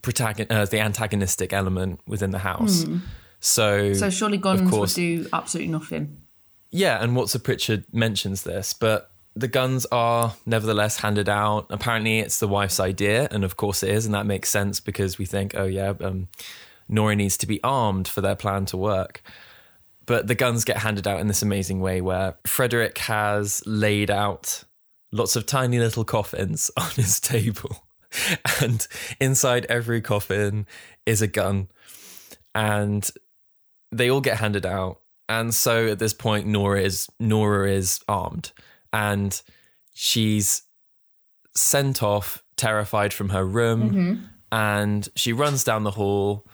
protagon- 0.00 0.50
uh, 0.50 0.64
the 0.64 0.80
antagonistic 0.80 1.52
element 1.52 2.00
within 2.06 2.30
the 2.30 2.38
house. 2.38 2.84
So, 3.40 3.88
Hmm. 3.88 3.94
So, 3.94 4.10
surely 4.10 4.38
guns 4.38 4.70
would 4.70 4.88
do 4.90 5.28
absolutely 5.32 5.72
nothing. 5.72 6.18
yeah, 6.70 7.02
and 7.02 7.14
Watson 7.16 7.40
Pritchard 7.40 7.84
mentions 7.92 8.42
this, 8.42 8.72
but 8.72 9.10
the 9.34 9.48
guns 9.48 9.86
are 9.92 10.34
nevertheless 10.46 10.98
handed 10.98 11.28
out. 11.28 11.66
Apparently, 11.70 12.18
it's 12.20 12.38
the 12.38 12.48
wife's 12.48 12.78
idea, 12.80 13.28
and 13.30 13.44
of 13.44 13.56
course 13.56 13.82
it 13.82 13.90
is, 13.90 14.06
and 14.06 14.14
that 14.14 14.26
makes 14.26 14.48
sense 14.48 14.78
because 14.80 15.18
we 15.18 15.24
think, 15.26 15.54
oh 15.56 15.64
yeah, 15.64 15.92
um, 16.00 16.28
Nora 16.92 17.16
needs 17.16 17.36
to 17.38 17.46
be 17.46 17.58
armed 17.64 18.06
for 18.06 18.20
their 18.20 18.36
plan 18.36 18.66
to 18.66 18.76
work. 18.76 19.22
but 20.06 20.26
the 20.26 20.34
guns 20.34 20.64
get 20.64 20.78
handed 20.78 21.06
out 21.06 21.20
in 21.20 21.28
this 21.28 21.42
amazing 21.42 21.80
way 21.80 22.00
where 22.00 22.34
Frederick 22.46 22.98
has 22.98 23.62
laid 23.66 24.10
out 24.10 24.64
lots 25.12 25.36
of 25.36 25.46
tiny 25.46 25.78
little 25.78 26.04
coffins 26.04 26.70
on 26.76 26.90
his 26.96 27.20
table. 27.20 27.84
And 28.60 28.86
inside 29.20 29.64
every 29.66 30.00
coffin 30.00 30.66
is 31.06 31.22
a 31.22 31.26
gun. 31.26 31.68
And 32.54 33.08
they 33.90 34.10
all 34.10 34.20
get 34.20 34.38
handed 34.38 34.66
out. 34.66 35.00
And 35.28 35.54
so 35.54 35.86
at 35.86 35.98
this 35.98 36.12
point, 36.12 36.46
Nora 36.46 36.82
is 36.82 37.08
Nora 37.18 37.70
is 37.70 38.00
armed. 38.08 38.52
And 38.92 39.40
she's 39.94 40.62
sent 41.54 42.02
off, 42.02 42.42
terrified 42.56 43.14
from 43.14 43.30
her 43.30 43.46
room. 43.46 43.90
Mm-hmm. 43.90 44.24
And 44.50 45.08
she 45.16 45.32
runs 45.32 45.64
down 45.64 45.84
the 45.84 45.92
hall. 45.92 46.44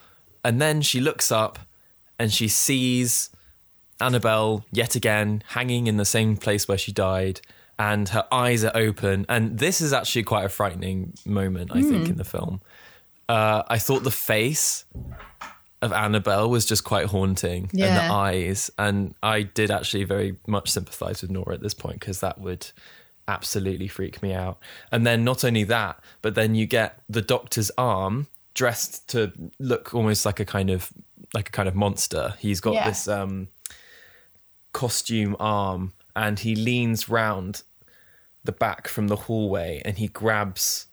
And 0.45 0.61
then 0.61 0.83
she 0.83 1.01
looks 1.01 1.31
up 1.33 1.59
and 2.19 2.33
she 2.33 2.49
sees 2.49 3.31
Annabelle 4.01 4.65
yet 4.73 4.95
again 4.95 5.43
hanging 5.49 5.87
in 5.87 5.97
the 5.97 6.05
same 6.05 6.37
place 6.37 6.69
where 6.69 6.79
she 6.79 6.93
died, 6.93 7.41
and 7.79 8.09
her 8.11 8.27
eyes 8.33 8.65
are 8.65 8.77
open. 8.77 9.27
And 9.29 9.59
this 9.59 9.81
is 9.81 9.93
actually 9.93 10.25
quite 10.25 10.45
a 10.45 10.49
frightening 10.49 11.15
moment, 11.25 11.71
I 11.73 11.83
think, 11.83 12.09
in 12.09 12.17
the 12.17 12.25
film. 12.25 12.61
Uh, 13.29 13.63
I 13.69 13.79
thought 13.79 14.05
the 14.05 14.11
face 14.11 14.85
of 15.81 15.93
Annabelle 15.93 16.51
was 16.51 16.67
just 16.67 16.83
quite 16.83 17.07
haunting, 17.07 17.71
and 17.73 18.11
the 18.11 18.13
eyes. 18.13 18.71
And 18.79 19.15
I 19.23 19.43
did 19.43 19.71
actually 19.71 20.05
very 20.05 20.37
much 20.47 20.71
sympathize 20.71 21.23
with 21.23 21.31
Nora 21.31 21.55
at 21.55 21.61
this 21.61 21.75
point 21.75 22.01
because 22.01 22.21
that 22.21 22.41
would 22.41 22.71
absolutely 23.29 23.87
freak 23.87 24.23
me 24.23 24.33
out. 24.33 24.59
And 24.91 25.07
then 25.07 25.23
not 25.23 25.45
only 25.45 25.65
that, 25.65 26.01
but 26.23 26.35
then 26.35 26.55
you 26.55 26.67
get 26.67 27.01
the 27.09 27.23
doctor's 27.23 27.71
arm 27.77 28.27
dressed 28.59 29.09
to 29.09 29.33
look 29.61 29.95
almost 29.95 30.27
like 30.27 30.41
a 30.41 30.45
kind 30.45 30.69
of 30.71 30.91
like 31.33 31.49
a 31.49 31.53
kind 31.53 31.69
of 31.69 31.75
monster. 31.77 32.35
He's 32.41 32.61
got 32.61 32.75
Yeah. 32.75 32.89
this 32.89 33.07
um 33.07 33.49
costume 34.73 35.37
arm 35.39 35.93
and 36.15 36.39
he 36.41 36.55
leans 36.55 37.09
round 37.09 37.63
the 38.45 38.53
back 38.53 38.89
from 38.89 39.09
the 39.09 39.17
hallway 39.17 39.81
and 39.85 39.99
he 39.99 40.09
grabs 40.09 40.87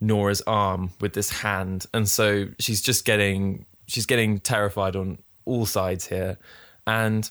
Nora's 0.00 0.42
arm 0.46 0.90
with 1.00 1.12
this 1.14 1.30
hand 1.40 1.86
and 1.92 2.08
so 2.08 2.46
she's 2.58 2.80
just 2.80 3.04
getting 3.04 3.66
she's 3.86 4.06
getting 4.06 4.38
terrified 4.38 4.94
on 4.96 5.18
all 5.44 5.66
sides 5.66 6.06
here 6.06 6.38
and 6.86 7.30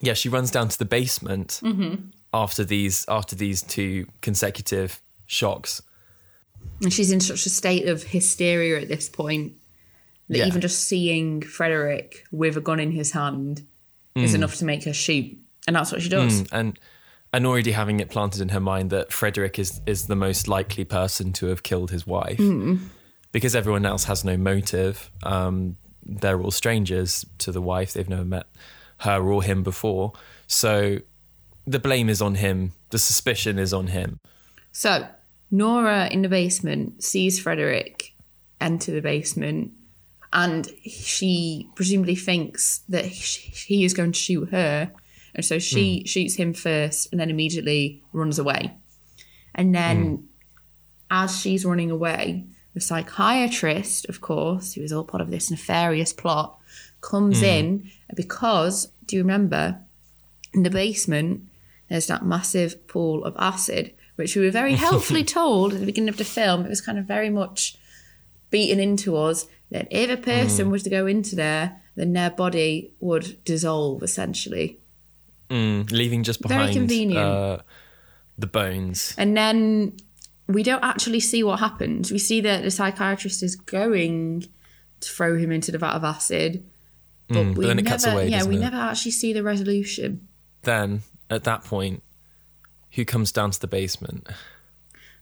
yeah 0.00 0.14
she 0.14 0.28
runs 0.28 0.50
down 0.50 0.68
to 0.68 0.78
the 0.78 0.84
basement 0.84 1.60
after 2.32 2.64
these 2.64 3.04
after 3.08 3.34
these 3.36 3.62
two 3.62 4.06
consecutive 4.22 5.00
shocks 5.26 5.82
And 6.82 6.92
she's 6.92 7.10
in 7.10 7.20
such 7.20 7.46
a 7.46 7.50
state 7.50 7.88
of 7.88 8.02
hysteria 8.02 8.80
at 8.80 8.88
this 8.88 9.08
point 9.08 9.54
that 10.28 10.38
Yeah. 10.38 10.46
even 10.46 10.60
just 10.60 10.84
seeing 10.84 11.40
Frederick 11.42 12.24
with 12.32 12.56
a 12.56 12.60
gun 12.60 12.80
in 12.80 12.90
his 12.92 13.12
hand 13.12 13.62
is 14.16 14.34
enough 14.34 14.56
to 14.56 14.64
make 14.64 14.84
her 14.84 14.92
shoot. 14.92 15.36
And 15.66 15.74
that's 15.76 15.90
what 15.92 16.02
she 16.02 16.08
does. 16.08 16.42
Mm, 16.42 16.48
and 16.52 16.78
and 17.32 17.46
already 17.46 17.72
having 17.72 17.98
it 17.98 18.10
planted 18.10 18.40
in 18.40 18.50
her 18.50 18.60
mind 18.60 18.90
that 18.90 19.12
Frederick 19.12 19.58
is 19.58 19.80
is 19.86 20.06
the 20.06 20.14
most 20.16 20.46
likely 20.46 20.84
person 20.84 21.32
to 21.34 21.46
have 21.46 21.62
killed 21.62 21.90
his 21.90 22.06
wife 22.06 22.40
because 23.32 23.56
everyone 23.56 23.84
else 23.86 24.04
has 24.04 24.24
no 24.24 24.36
motive. 24.36 25.10
Um, 25.24 25.76
they're 26.04 26.40
all 26.40 26.50
strangers 26.52 27.24
to 27.38 27.50
the 27.50 27.60
wife; 27.62 27.92
they've 27.92 28.08
never 28.08 28.24
met 28.24 28.46
her 28.98 29.20
or 29.32 29.42
him 29.42 29.62
before, 29.62 30.12
so 30.46 30.98
the 31.66 31.78
blame 31.80 32.08
is 32.08 32.22
on 32.22 32.36
him. 32.36 32.72
The 32.90 32.98
suspicion 32.98 33.58
is 33.58 33.72
on 33.72 33.88
him. 33.88 34.20
So 34.70 35.06
Nora 35.54 36.08
in 36.10 36.22
the 36.22 36.28
basement 36.28 37.04
sees 37.04 37.38
Frederick 37.38 38.12
enter 38.60 38.90
the 38.90 39.00
basement 39.00 39.72
and 40.32 40.68
she 40.84 41.68
presumably 41.76 42.16
thinks 42.16 42.80
that 42.88 43.04
he 43.04 43.84
is 43.84 43.94
going 43.94 44.10
to 44.10 44.18
shoot 44.18 44.50
her. 44.50 44.90
And 45.32 45.44
so 45.44 45.60
she 45.60 46.00
hmm. 46.00 46.06
shoots 46.06 46.34
him 46.34 46.54
first 46.54 47.08
and 47.12 47.20
then 47.20 47.30
immediately 47.30 48.02
runs 48.12 48.40
away. 48.40 48.76
And 49.54 49.72
then 49.72 50.04
hmm. 50.04 50.24
as 51.08 51.40
she's 51.40 51.64
running 51.64 51.92
away, 51.92 52.46
the 52.74 52.80
psychiatrist, 52.80 54.06
of 54.08 54.20
course, 54.20 54.72
who 54.72 54.82
is 54.82 54.92
all 54.92 55.04
part 55.04 55.20
of 55.20 55.30
this 55.30 55.52
nefarious 55.52 56.12
plot, 56.12 56.58
comes 57.00 57.38
hmm. 57.38 57.44
in 57.44 57.90
because, 58.16 58.88
do 59.06 59.14
you 59.14 59.22
remember, 59.22 59.78
in 60.52 60.64
the 60.64 60.70
basement, 60.70 61.42
there's 61.88 62.08
that 62.08 62.24
massive 62.24 62.88
pool 62.88 63.24
of 63.24 63.36
acid, 63.38 63.94
which 64.16 64.36
we 64.36 64.42
were 64.44 64.50
very 64.50 64.74
helpfully 64.88 65.24
told 65.24 65.72
at 65.74 65.80
the 65.80 65.86
beginning 65.86 66.08
of 66.08 66.16
the 66.16 66.24
film. 66.24 66.64
It 66.64 66.68
was 66.68 66.80
kind 66.80 66.98
of 66.98 67.04
very 67.06 67.30
much 67.30 67.76
beaten 68.50 68.78
into 68.80 69.16
us 69.16 69.46
that 69.70 69.88
if 69.90 70.10
a 70.10 70.16
person 70.16 70.70
was 70.70 70.82
to 70.84 70.90
go 70.90 71.06
into 71.06 71.34
there, 71.34 71.80
then 71.96 72.12
their 72.12 72.30
body 72.30 72.92
would 73.00 73.42
dissolve 73.44 74.02
essentially. 74.02 74.78
Mm, 75.50 75.90
leaving 75.90 76.22
just 76.22 76.40
behind 76.40 76.62
Very 76.62 76.74
convenient. 76.74 77.26
uh, 77.26 77.58
the 78.38 78.46
bones. 78.46 79.14
And 79.18 79.36
then 79.36 79.96
we 80.46 80.62
don't 80.62 80.82
actually 80.84 81.20
see 81.20 81.42
what 81.42 81.58
happens. 81.60 82.10
We 82.12 82.18
see 82.18 82.40
that 82.42 82.62
the 82.62 82.70
psychiatrist 82.70 83.42
is 83.42 83.56
going 83.56 84.42
to 85.00 85.08
throw 85.08 85.36
him 85.36 85.50
into 85.52 85.70
the 85.72 85.78
vat 85.78 85.92
of 85.94 86.04
acid. 86.04 86.64
But, 87.28 87.36
Mm, 87.36 87.48
but 87.54 87.58
we 87.58 87.66
then 87.66 87.78
it 87.78 87.82
never, 87.84 87.94
cuts 87.94 88.06
away, 88.06 88.28
yeah, 88.28 88.44
we 88.44 88.56
it? 88.56 88.60
never 88.60 88.76
actually 88.76 89.12
see 89.12 89.32
the 89.32 89.42
resolution. 89.42 90.28
Then 90.62 91.02
at 91.30 91.44
that 91.44 91.64
point, 91.64 92.02
who 92.94 93.04
comes 93.04 93.32
down 93.32 93.50
to 93.50 93.60
the 93.60 93.66
basement? 93.66 94.28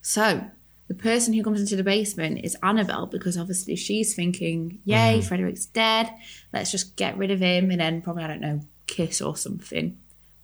So 0.01 0.45
the 0.89 0.95
person 0.95 1.33
who 1.33 1.43
comes 1.43 1.61
into 1.61 1.77
the 1.77 1.85
basement 1.85 2.41
is 2.45 2.57
Annabelle 2.63 3.07
because 3.07 3.39
obviously 3.39 3.77
she's 3.77 4.15
thinking, 4.15 4.81
"Yay, 4.85 5.19
Mm-hmm. 5.19 5.29
Frederick's 5.29 5.67
dead. 5.67 6.13
Let's 6.53 6.71
just 6.71 6.97
get 6.97 7.17
rid 7.17 7.31
of 7.31 7.41
him 7.41 7.71
and 7.71 7.81
then 7.81 8.03
probably 8.03 8.25
I 8.25 8.29
don't 8.29 8.41
know, 8.41 8.61
kiss 8.87 9.21
or 9.21 9.37
something." 9.37 9.97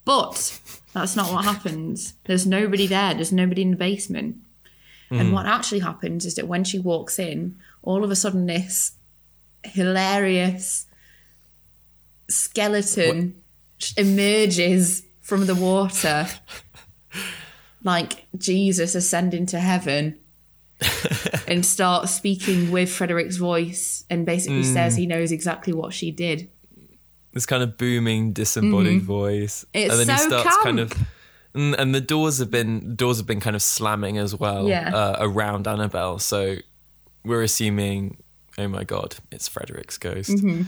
But 0.04 0.58
that's 0.94 1.16
not 1.16 1.32
what 1.32 1.44
happens. 1.44 2.14
There's 2.24 2.46
nobody 2.46 2.86
there. 2.86 3.12
There's 3.12 3.32
nobody 3.32 3.62
in 3.62 3.72
the 3.72 3.76
basement. 3.76 4.38
Mm. 5.10 5.20
And 5.20 5.32
what 5.32 5.46
actually 5.46 5.80
happens 5.80 6.24
is 6.24 6.34
that 6.36 6.48
when 6.48 6.64
she 6.64 6.78
walks 6.78 7.18
in, 7.18 7.56
all 7.82 8.04
of 8.04 8.10
a 8.10 8.16
sudden 8.16 8.46
this 8.46 8.92
hilarious 9.64 10.86
skeleton 12.28 13.42
emerges 13.96 15.02
from 15.20 15.46
the 15.46 15.54
water 15.54 16.26
like 17.88 18.26
Jesus 18.36 18.94
ascending 18.94 19.46
to 19.46 19.58
heaven 19.58 20.18
and 21.48 21.64
starts 21.64 22.14
speaking 22.14 22.70
with 22.70 22.90
Frederick's 22.90 23.36
voice 23.36 24.04
and 24.10 24.24
basically 24.24 24.62
says 24.62 24.94
he 24.96 25.06
knows 25.06 25.32
exactly 25.32 25.72
what 25.72 25.92
she 25.92 26.10
did. 26.12 26.48
this 27.32 27.46
kind 27.46 27.62
of 27.62 27.76
booming 27.78 28.32
disembodied 28.32 29.02
voice 29.02 29.64
Mm-hmm. 29.74 29.78
It's 29.84 29.90
and 29.98 29.98
then 30.08 30.16
he 30.16 30.22
so 30.22 30.28
starts 30.40 30.56
kind 30.62 30.78
of 30.80 30.92
and, 31.54 31.74
and 31.80 31.94
the 31.94 32.00
doors 32.00 32.38
have 32.38 32.50
been 32.50 32.94
doors 32.94 33.16
have 33.16 33.26
been 33.26 33.40
kind 33.40 33.56
of 33.56 33.62
slamming 33.62 34.18
as 34.18 34.34
well 34.42 34.68
Yeah. 34.68 34.94
uh, 34.94 35.16
around 35.28 35.66
annabelle 35.66 36.18
so 36.18 36.56
we're 37.24 37.42
assuming 37.42 38.18
oh 38.58 38.68
my 38.68 38.84
god 38.84 39.16
it's 39.32 39.48
frederick's 39.48 39.98
ghost 39.98 40.30
Mm-hmm. 40.30 40.62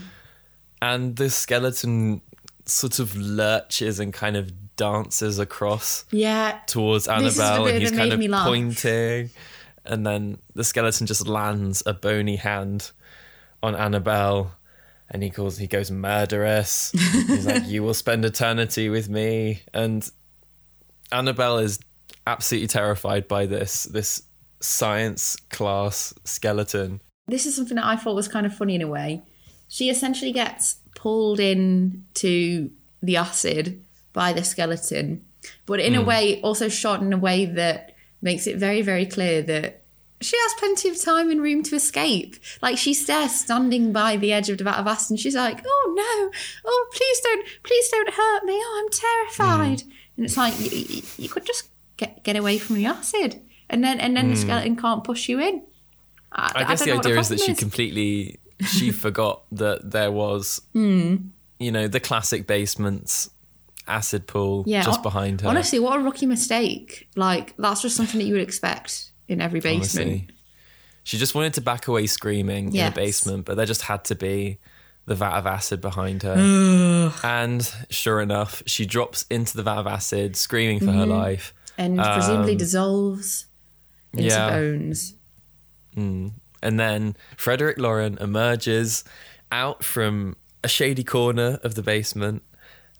and 0.81 1.15
the 1.17 1.29
skeleton 1.29 2.21
sort 2.65 2.99
of 2.99 3.15
lurches 3.15 3.99
and 3.99 4.11
kind 4.13 4.35
of 4.37 4.70
dances 4.81 5.37
across 5.39 6.05
Yeah. 6.11 6.59
towards 6.65 7.05
This 7.05 7.23
is 7.23 7.37
the 7.37 7.43
annabelle 7.43 7.67
and 7.67 7.81
he's 7.81 7.91
kind 7.91 8.13
of 8.13 8.45
pointing 8.45 9.29
and 9.85 10.05
then 10.05 10.37
the 10.55 10.63
skeleton 10.63 11.05
just 11.07 11.27
lands 11.27 11.83
a 11.85 11.93
bony 11.93 12.37
hand 12.37 12.91
on 13.63 13.75
Annabelle 13.75 14.55
and 15.09 15.21
he 15.23 15.29
calls 15.29 15.57
he 15.57 15.67
goes 15.67 15.91
murderous. 15.91 16.91
He's 16.93 17.45
like, 17.45 17.65
You 17.67 17.83
will 17.83 17.93
spend 17.93 18.23
eternity 18.25 18.89
with 18.89 19.09
me. 19.09 19.61
And 19.73 20.09
Annabelle 21.11 21.57
is 21.57 21.79
absolutely 22.25 22.67
terrified 22.67 23.27
by 23.27 23.45
this 23.45 23.83
this 23.83 24.23
science 24.61 25.35
class 25.49 26.13
skeleton. 26.23 27.01
This 27.27 27.45
is 27.45 27.55
something 27.55 27.75
that 27.75 27.85
I 27.85 27.95
thought 27.97 28.15
was 28.15 28.27
kind 28.27 28.45
of 28.45 28.53
funny 28.55 28.75
in 28.75 28.81
a 28.81 28.87
way. 28.87 29.21
She 29.67 29.89
essentially 29.89 30.31
gets 30.31 30.77
pulled 30.95 31.39
in 31.39 32.05
to 32.15 32.69
the 33.01 33.17
acid 33.17 33.83
by 34.13 34.33
the 34.33 34.43
skeleton, 34.43 35.25
but 35.65 35.79
in 35.79 35.95
a 35.95 36.01
hmm. 36.01 36.07
way 36.07 36.41
also 36.41 36.69
shot 36.69 37.01
in 37.01 37.13
a 37.13 37.17
way 37.17 37.45
that 37.45 37.95
makes 38.21 38.47
it 38.47 38.57
very, 38.57 38.81
very 38.81 39.05
clear 39.05 39.41
that 39.41 39.81
she 40.21 40.37
has 40.37 40.53
plenty 40.59 40.87
of 40.89 41.01
time 41.01 41.31
and 41.31 41.41
room 41.41 41.63
to 41.63 41.75
escape. 41.75 42.35
Like 42.61 42.77
she's 42.77 43.05
there 43.07 43.27
standing 43.27 43.91
by 43.91 44.17
the 44.17 44.31
edge 44.31 44.49
of 44.49 44.59
the 44.59 44.63
vat 44.63 44.79
of 44.79 44.87
acid 44.87 45.11
and 45.11 45.19
she's 45.19 45.35
like, 45.35 45.63
oh 45.65 45.93
no, 45.95 46.31
oh 46.65 46.89
please 46.93 47.19
don't, 47.21 47.47
please 47.63 47.89
don't 47.89 48.13
hurt 48.13 48.43
me. 48.43 48.53
Oh, 48.55 48.83
I'm 48.83 48.89
terrified. 48.91 49.81
Hmm. 49.81 49.91
And 50.17 50.25
it's 50.25 50.37
like, 50.37 50.59
you, 50.59 51.01
you- 51.17 51.29
could 51.29 51.45
just 51.45 51.69
get, 51.97 52.23
get 52.23 52.35
away 52.35 52.57
from 52.59 52.75
the 52.75 52.85
acid. 52.85 53.41
And 53.69 53.83
then, 53.83 53.99
and 53.99 54.15
then 54.15 54.27
the 54.27 54.35
hmm. 54.35 54.41
skeleton 54.41 54.75
can't 54.75 55.03
push 55.03 55.29
you 55.29 55.39
in. 55.39 55.63
I 56.33 56.63
guess 56.63 56.85
don't 56.85 57.01
the 57.01 57.09
idea 57.09 57.19
is 57.19 57.29
that 57.29 57.39
she 57.39 57.55
completely 57.55 58.39
she 58.65 58.91
forgot 58.91 59.43
that 59.51 59.91
there 59.91 60.11
was 60.11 60.61
you 60.73 61.71
know, 61.71 61.87
the 61.87 61.99
classic 61.99 62.47
basements 62.47 63.29
acid 63.87 64.27
pool 64.27 64.63
yeah, 64.65 64.83
just 64.83 65.03
behind 65.03 65.41
her. 65.41 65.47
Honestly, 65.47 65.79
what 65.79 65.99
a 65.99 66.03
rookie 66.03 66.25
mistake. 66.25 67.07
Like, 67.15 67.55
that's 67.57 67.81
just 67.81 67.95
something 67.95 68.19
that 68.19 68.25
you 68.25 68.33
would 68.33 68.41
expect 68.41 69.11
in 69.27 69.41
every 69.41 69.59
basement. 69.59 70.07
honestly. 70.07 70.27
She 71.03 71.17
just 71.17 71.33
wanted 71.33 71.55
to 71.55 71.61
back 71.61 71.87
away 71.87 72.05
screaming 72.07 72.75
in 72.75 72.85
the 72.85 72.91
basement, 72.91 73.45
but 73.45 73.57
there 73.57 73.65
just 73.65 73.83
had 73.83 74.05
to 74.05 74.15
be 74.15 74.59
the 75.05 75.15
vat 75.15 75.37
of 75.37 75.47
acid 75.47 75.81
behind 75.81 76.23
her. 76.23 77.11
and 77.23 77.73
sure 77.89 78.21
enough, 78.21 78.61
she 78.65 78.85
drops 78.85 79.25
into 79.29 79.57
the 79.57 79.63
vat 79.63 79.79
of 79.79 79.87
acid, 79.87 80.35
screaming 80.35 80.79
for 80.79 80.87
her 80.87 81.03
mm-hmm. 81.03 81.11
life. 81.11 81.53
And 81.77 81.97
presumably 81.97 82.51
um, 82.51 82.57
dissolves 82.57 83.47
into 84.13 84.25
yeah. 84.25 84.49
bones. 84.49 85.15
Mm. 85.95 86.33
And 86.61 86.79
then 86.79 87.15
Frederick 87.37 87.79
Loren 87.79 88.17
emerges 88.19 89.03
out 89.51 89.83
from 89.83 90.35
a 90.63 90.67
shady 90.67 91.03
corner 91.03 91.59
of 91.63 91.75
the 91.75 91.81
basement, 91.81 92.43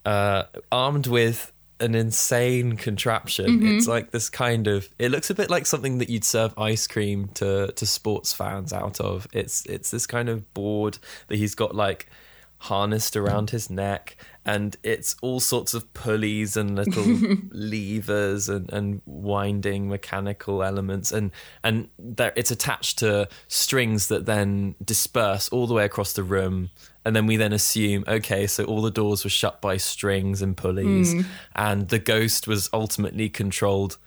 uh, 0.05 0.43
armed 0.71 1.07
with 1.07 1.51
an 1.79 1.95
insane 1.95 2.77
contraption. 2.77 3.65
It's 3.65 3.87
like 3.87 4.11
this 4.11 4.29
kind 4.29 4.67
of. 4.67 4.87
It 4.99 5.09
looks 5.09 5.29
a 5.29 5.33
bit 5.33 5.49
like 5.49 5.65
something 5.65 5.97
that 5.97 6.09
you'd 6.09 6.23
serve 6.23 6.53
ice 6.57 6.87
cream 6.87 7.29
to 7.35 7.71
to 7.71 7.85
sports 7.85 8.33
fans 8.33 8.71
out 8.71 9.01
of. 9.01 9.27
It's 9.33 9.65
it's 9.65 9.91
this 9.91 10.05
kind 10.05 10.29
of 10.29 10.53
board 10.53 10.99
that 11.27 11.37
he's 11.37 11.55
got 11.55 11.75
like 11.75 12.07
harnessed 12.61 13.17
around 13.17 13.49
his 13.49 13.71
neck 13.71 14.15
and 14.45 14.77
it's 14.83 15.15
all 15.23 15.39
sorts 15.39 15.73
of 15.73 15.91
pulleys 15.95 16.55
and 16.55 16.75
little 16.75 17.03
levers 17.51 18.47
and, 18.49 18.71
and 18.71 19.01
winding 19.07 19.89
mechanical 19.89 20.61
elements 20.61 21.11
and 21.11 21.31
and 21.63 21.89
there 21.97 22.31
it's 22.35 22.51
attached 22.51 22.99
to 22.99 23.27
strings 23.47 24.09
that 24.09 24.27
then 24.27 24.75
disperse 24.85 25.49
all 25.49 25.65
the 25.65 25.73
way 25.73 25.85
across 25.85 26.13
the 26.13 26.21
room 26.21 26.69
and 27.03 27.15
then 27.15 27.25
we 27.25 27.35
then 27.35 27.53
assume 27.53 28.03
okay 28.07 28.45
so 28.45 28.63
all 28.65 28.81
the 28.81 28.91
doors 28.91 29.23
were 29.23 29.29
shut 29.29 29.61
by 29.61 29.77
strings 29.77 30.41
and 30.41 30.55
pulleys 30.57 31.15
and 31.55 31.89
the 31.89 31.99
ghost 31.99 32.47
was 32.47 32.69
ultimately 32.73 33.29
controlled 33.29 33.97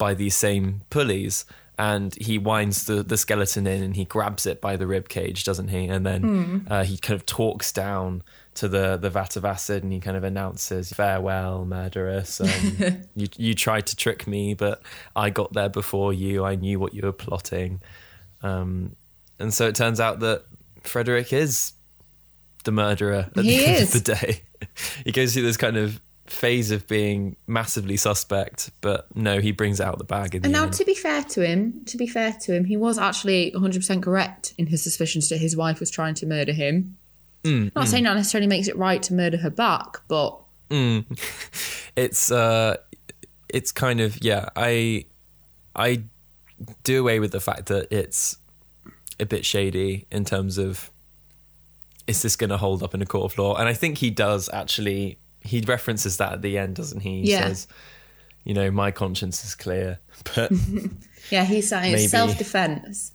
by 0.00 0.14
these 0.14 0.34
same 0.34 0.80
pulleys. 0.90 1.44
And 1.78 2.14
he 2.16 2.36
winds 2.36 2.84
the, 2.84 3.02
the 3.02 3.16
skeleton 3.16 3.66
in 3.66 3.82
and 3.82 3.96
he 3.96 4.04
grabs 4.04 4.44
it 4.44 4.60
by 4.60 4.76
the 4.76 4.86
rib 4.86 5.08
cage 5.08 5.44
doesn't 5.44 5.68
he? 5.68 5.86
And 5.86 6.04
then 6.04 6.66
uh, 6.68 6.84
he 6.84 6.98
kind 6.98 7.18
of 7.18 7.24
talks 7.24 7.70
down 7.72 8.22
to 8.54 8.68
the, 8.68 8.96
the 8.96 9.08
vat 9.08 9.36
of 9.36 9.44
acid 9.44 9.82
and 9.82 9.92
he 9.92 10.00
kind 10.00 10.16
of 10.16 10.24
announces 10.24 10.92
farewell 10.92 11.64
murderess. 11.64 12.40
Um, 12.40 13.02
you, 13.14 13.28
you 13.36 13.54
tried 13.54 13.86
to 13.86 13.96
trick 13.96 14.26
me 14.26 14.54
but 14.54 14.82
i 15.14 15.30
got 15.30 15.52
there 15.52 15.68
before 15.68 16.12
you. 16.12 16.44
I 16.44 16.56
knew 16.56 16.80
what 16.80 16.92
you 16.92 17.02
were 17.02 17.12
plotting. 17.12 17.80
Um, 18.42 18.96
and 19.38 19.54
so 19.54 19.66
it 19.68 19.74
turns 19.74 20.00
out 20.00 20.20
that 20.20 20.44
frederick 20.82 21.32
is 21.32 21.72
the 22.64 22.72
murderer 22.72 23.30
at 23.36 23.44
He 23.44 23.58
the 23.58 23.64
end 23.66 23.76
is. 23.82 23.94
of 23.94 24.04
the 24.04 24.14
day 24.14 24.42
he 25.04 25.12
goes 25.12 25.32
through 25.32 25.42
this 25.42 25.56
kind 25.56 25.76
of 25.76 26.00
phase 26.26 26.70
of 26.70 26.86
being 26.86 27.34
massively 27.46 27.96
suspect 27.96 28.70
but 28.80 29.06
no 29.16 29.40
he 29.40 29.50
brings 29.52 29.80
out 29.80 29.98
the 29.98 30.04
bag 30.04 30.34
in 30.34 30.44
And 30.44 30.54
the 30.54 30.58
now, 30.58 30.64
end. 30.64 30.74
to 30.74 30.84
be 30.84 30.94
fair 30.94 31.22
to 31.24 31.44
him, 31.44 31.82
to 31.86 31.96
be 31.96 32.06
fair 32.06 32.32
to 32.42 32.54
him, 32.54 32.64
he 32.66 32.76
was 32.76 32.98
actually 32.98 33.50
100% 33.56 34.02
correct 34.02 34.54
in 34.58 34.66
his 34.66 34.82
suspicions 34.82 35.28
that 35.30 35.38
his 35.38 35.56
wife 35.56 35.80
was 35.80 35.90
trying 35.90 36.14
to 36.14 36.26
murder 36.26 36.52
him. 36.52 36.96
Mm, 37.42 37.74
Not 37.74 37.88
saying 37.88 38.04
that 38.04 38.14
necessarily 38.14 38.46
makes 38.46 38.68
it 38.68 38.76
right 38.76 39.02
to 39.04 39.14
murder 39.14 39.38
her 39.38 39.50
back, 39.50 39.96
but 40.06 40.38
it's 41.96 42.30
uh 42.30 42.76
it's 43.48 43.72
kind 43.72 44.00
of 44.00 44.22
yeah 44.22 44.48
i 44.54 45.04
i 45.74 46.00
do 46.84 47.00
away 47.00 47.18
with 47.18 47.32
the 47.32 47.40
fact 47.40 47.66
that 47.66 47.88
it's 47.90 48.36
a 49.18 49.26
bit 49.26 49.44
shady 49.44 50.06
in 50.12 50.24
terms 50.24 50.58
of 50.58 50.90
is 52.06 52.22
this 52.22 52.36
going 52.36 52.50
to 52.50 52.56
hold 52.56 52.82
up 52.82 52.94
in 52.94 53.02
a 53.02 53.06
court 53.06 53.32
of 53.32 53.38
law 53.38 53.54
and 53.56 53.68
i 53.68 53.74
think 53.74 53.98
he 53.98 54.10
does 54.10 54.48
actually 54.52 55.18
he 55.42 55.60
references 55.62 56.16
that 56.18 56.32
at 56.32 56.42
the 56.42 56.58
end 56.58 56.74
doesn't 56.76 57.00
he 57.00 57.22
he 57.22 57.30
Yeah. 57.32 57.46
says 57.48 57.68
you 58.44 58.54
know 58.54 58.70
my 58.70 58.90
conscience 58.90 59.44
is 59.44 59.54
clear 59.54 59.98
but 60.34 60.50
yeah, 61.30 61.44
he's 61.44 61.68
saying 61.68 61.92
Maybe. 61.92 62.06
self 62.08 62.36
defense. 62.38 63.12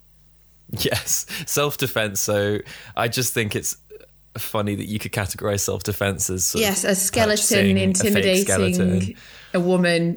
yes 0.79 1.25
self-defense 1.45 2.19
so 2.19 2.59
i 2.95 3.07
just 3.07 3.33
think 3.33 3.55
it's 3.55 3.77
funny 4.37 4.75
that 4.75 4.85
you 4.87 4.99
could 4.99 5.11
categorize 5.13 5.61
self-defense 5.61 6.29
as 6.29 6.53
Yes, 6.55 6.83
a 6.83 6.93
skeleton 6.93 7.31
purchasing 7.37 7.77
a 7.77 7.81
intimidating 7.83 8.43
skeleton. 8.43 9.15
a 9.53 9.59
woman, 9.59 10.15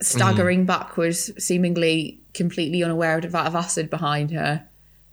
Mm. 0.00 0.04
staggering 0.04 0.64
backwards, 0.64 1.30
seemingly 1.44 2.18
completely 2.32 2.82
unaware 2.82 3.16
of 3.16 3.22
the 3.22 3.28
vat 3.28 3.46
of 3.46 3.54
acid 3.54 3.90
behind 3.90 4.30
her 4.30 4.66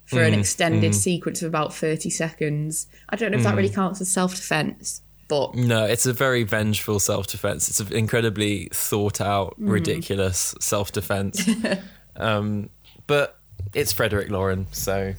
for 0.08 0.18
Mm, 0.18 0.28
an 0.28 0.40
extended 0.40 0.96
sequence 0.96 1.42
of 1.42 1.48
about 1.50 1.74
30 1.76 2.10
seconds. 2.10 2.88
I 3.10 3.16
don't 3.16 3.32
know 3.32 3.38
if 3.38 3.44
that 3.44 3.54
Mm. 3.54 3.58
really 3.58 3.70
counts 3.70 4.02
as 4.02 4.10
self 4.10 4.36
defense, 4.36 5.02
but 5.28 5.54
No, 5.54 5.84
it's 5.86 6.06
a 6.06 6.14
very 6.14 6.44
vengeful 6.44 7.00
self 7.00 7.28
defense. 7.28 7.70
It's 7.70 7.80
an 7.80 7.94
incredibly 7.94 8.70
thought 8.74 9.22
out, 9.22 9.54
ridiculous 9.60 10.56
self 10.60 10.92
defense. 10.92 11.48
um, 12.16 12.70
but 13.06 13.38
it's 13.74 13.92
Frederick 13.92 14.30
Loren, 14.32 14.68
so 14.72 15.14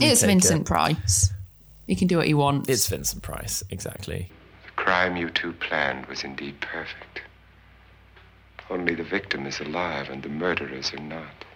it's 0.00 0.22
Vincent 0.22 0.60
it. 0.62 0.66
Price. 0.66 1.32
He 1.86 1.96
can 1.96 2.06
do 2.06 2.18
what 2.18 2.26
he 2.26 2.34
wants. 2.34 2.68
It's 2.68 2.86
Vincent 2.86 3.22
Price, 3.22 3.64
exactly. 3.70 4.30
The 4.66 4.82
crime 4.82 5.16
you 5.16 5.30
two 5.30 5.54
planned 5.54 6.04
was 6.06 6.22
indeed 6.22 6.60
perfect. 6.60 7.22
Only 8.70 8.94
the 8.94 9.04
victim 9.04 9.46
is 9.46 9.58
alive 9.60 10.10
and 10.10 10.22
the 10.22 10.28
murderers 10.28 10.92
are 10.92 11.00
not. 11.02 11.46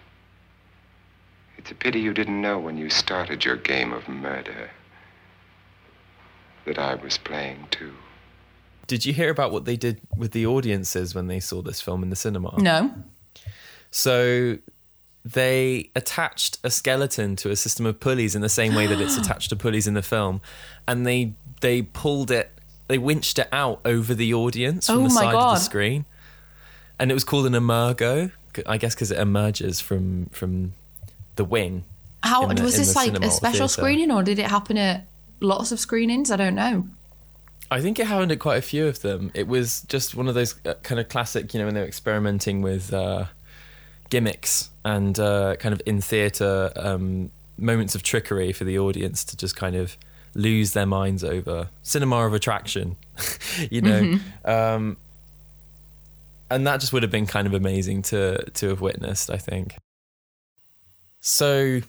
It's 1.63 1.71
a 1.71 1.75
pity 1.75 2.01
you 2.01 2.13
didn't 2.13 2.41
know 2.41 2.59
when 2.59 2.77
you 2.77 2.89
started 2.89 3.45
your 3.45 3.55
game 3.55 3.93
of 3.93 4.09
murder 4.09 4.69
that 6.65 6.77
I 6.77 6.95
was 6.95 7.17
playing 7.17 7.67
too. 7.71 7.93
Did 8.85 9.05
you 9.05 9.13
hear 9.13 9.31
about 9.31 9.53
what 9.53 9.63
they 9.63 9.77
did 9.77 10.01
with 10.17 10.33
the 10.33 10.45
audiences 10.45 11.15
when 11.15 11.27
they 11.27 11.39
saw 11.39 11.61
this 11.61 11.79
film 11.79 12.03
in 12.03 12.09
the 12.09 12.17
cinema? 12.17 12.53
no. 12.59 12.93
So 13.91 14.57
they 15.23 15.89
attached 15.95 16.57
a 16.65 16.69
skeleton 16.69 17.37
to 17.37 17.49
a 17.49 17.55
system 17.55 17.85
of 17.85 17.97
pulleys 18.01 18.35
in 18.35 18.41
the 18.41 18.49
same 18.49 18.75
way 18.75 18.85
that 18.85 18.99
it's 18.99 19.15
attached 19.21 19.49
to 19.51 19.55
pulleys 19.55 19.87
in 19.87 19.93
the 19.93 20.01
film, 20.01 20.41
and 20.85 21.07
they 21.07 21.31
they 21.61 21.83
pulled 21.83 22.29
it, 22.29 22.51
they 22.89 22.97
winched 22.97 23.39
it 23.39 23.47
out 23.53 23.79
over 23.85 24.13
the 24.13 24.33
audience 24.33 24.87
from 24.87 24.97
Oh 24.97 25.07
the 25.07 25.13
my 25.13 25.21
side 25.21 25.35
of 25.35 25.55
the 25.55 25.59
screen, 25.59 26.03
and 26.99 27.09
it 27.09 27.13
was 27.13 27.23
called 27.23 27.45
an 27.45 27.53
emergo. 27.53 28.33
I 28.65 28.77
guess 28.77 28.95
because 28.95 29.11
it 29.11 29.17
emerges 29.17 29.79
from 29.79 30.25
from 30.27 30.73
the 31.35 31.45
wing. 31.45 31.83
How 32.21 32.45
the- 32.45 32.61
was 32.63 32.77
this 32.77 32.95
like 32.95 33.13
a 33.13 33.29
special 33.29 33.67
theatre. 33.67 33.81
screening 33.81 34.11
or 34.11 34.23
did 34.23 34.39
it 34.39 34.47
happen 34.47 34.77
at 34.77 35.07
lots 35.39 35.71
of 35.71 35.79
screenings? 35.79 36.31
I 36.31 36.37
don't 36.37 36.55
know. 36.55 36.87
I 37.71 37.81
think 37.81 37.99
it 37.99 38.07
happened 38.07 38.31
at 38.31 38.39
quite 38.39 38.57
a 38.57 38.61
few 38.61 38.87
of 38.87 39.01
them. 39.01 39.31
It 39.33 39.47
was 39.47 39.81
just 39.81 40.15
one 40.15 40.27
of 40.27 40.35
those 40.35 40.55
uh, 40.65 40.75
kind 40.83 40.99
of 40.99 41.09
classic, 41.09 41.53
you 41.53 41.59
know, 41.59 41.65
when 41.65 41.73
they 41.73 41.81
were 41.81 41.87
experimenting 41.87 42.61
with 42.61 42.93
uh, 42.93 43.25
gimmicks 44.09 44.69
and 44.85 45.17
uh, 45.19 45.55
kind 45.55 45.73
of 45.73 45.81
in 45.85 45.99
theatre 45.99 46.71
um, 46.75 47.31
moments 47.57 47.95
of 47.95 48.03
trickery 48.03 48.53
for 48.53 48.63
the 48.63 48.77
audience 48.77 49.23
to 49.25 49.37
just 49.37 49.55
kind 49.55 49.75
of 49.75 49.97
lose 50.35 50.73
their 50.73 50.85
minds 50.85 51.23
over 51.23 51.69
cinema 51.81 52.25
of 52.25 52.33
attraction, 52.33 52.95
you 53.71 53.81
know. 53.81 54.19
Um, 54.45 54.97
and 56.49 56.67
that 56.67 56.79
just 56.79 56.93
would 56.93 57.01
have 57.01 57.11
been 57.11 57.25
kind 57.25 57.47
of 57.47 57.53
amazing 57.53 58.03
to 58.03 58.43
to 58.51 58.69
have 58.69 58.81
witnessed, 58.81 59.31
I 59.31 59.37
think. 59.37 59.75
So, 61.25 61.79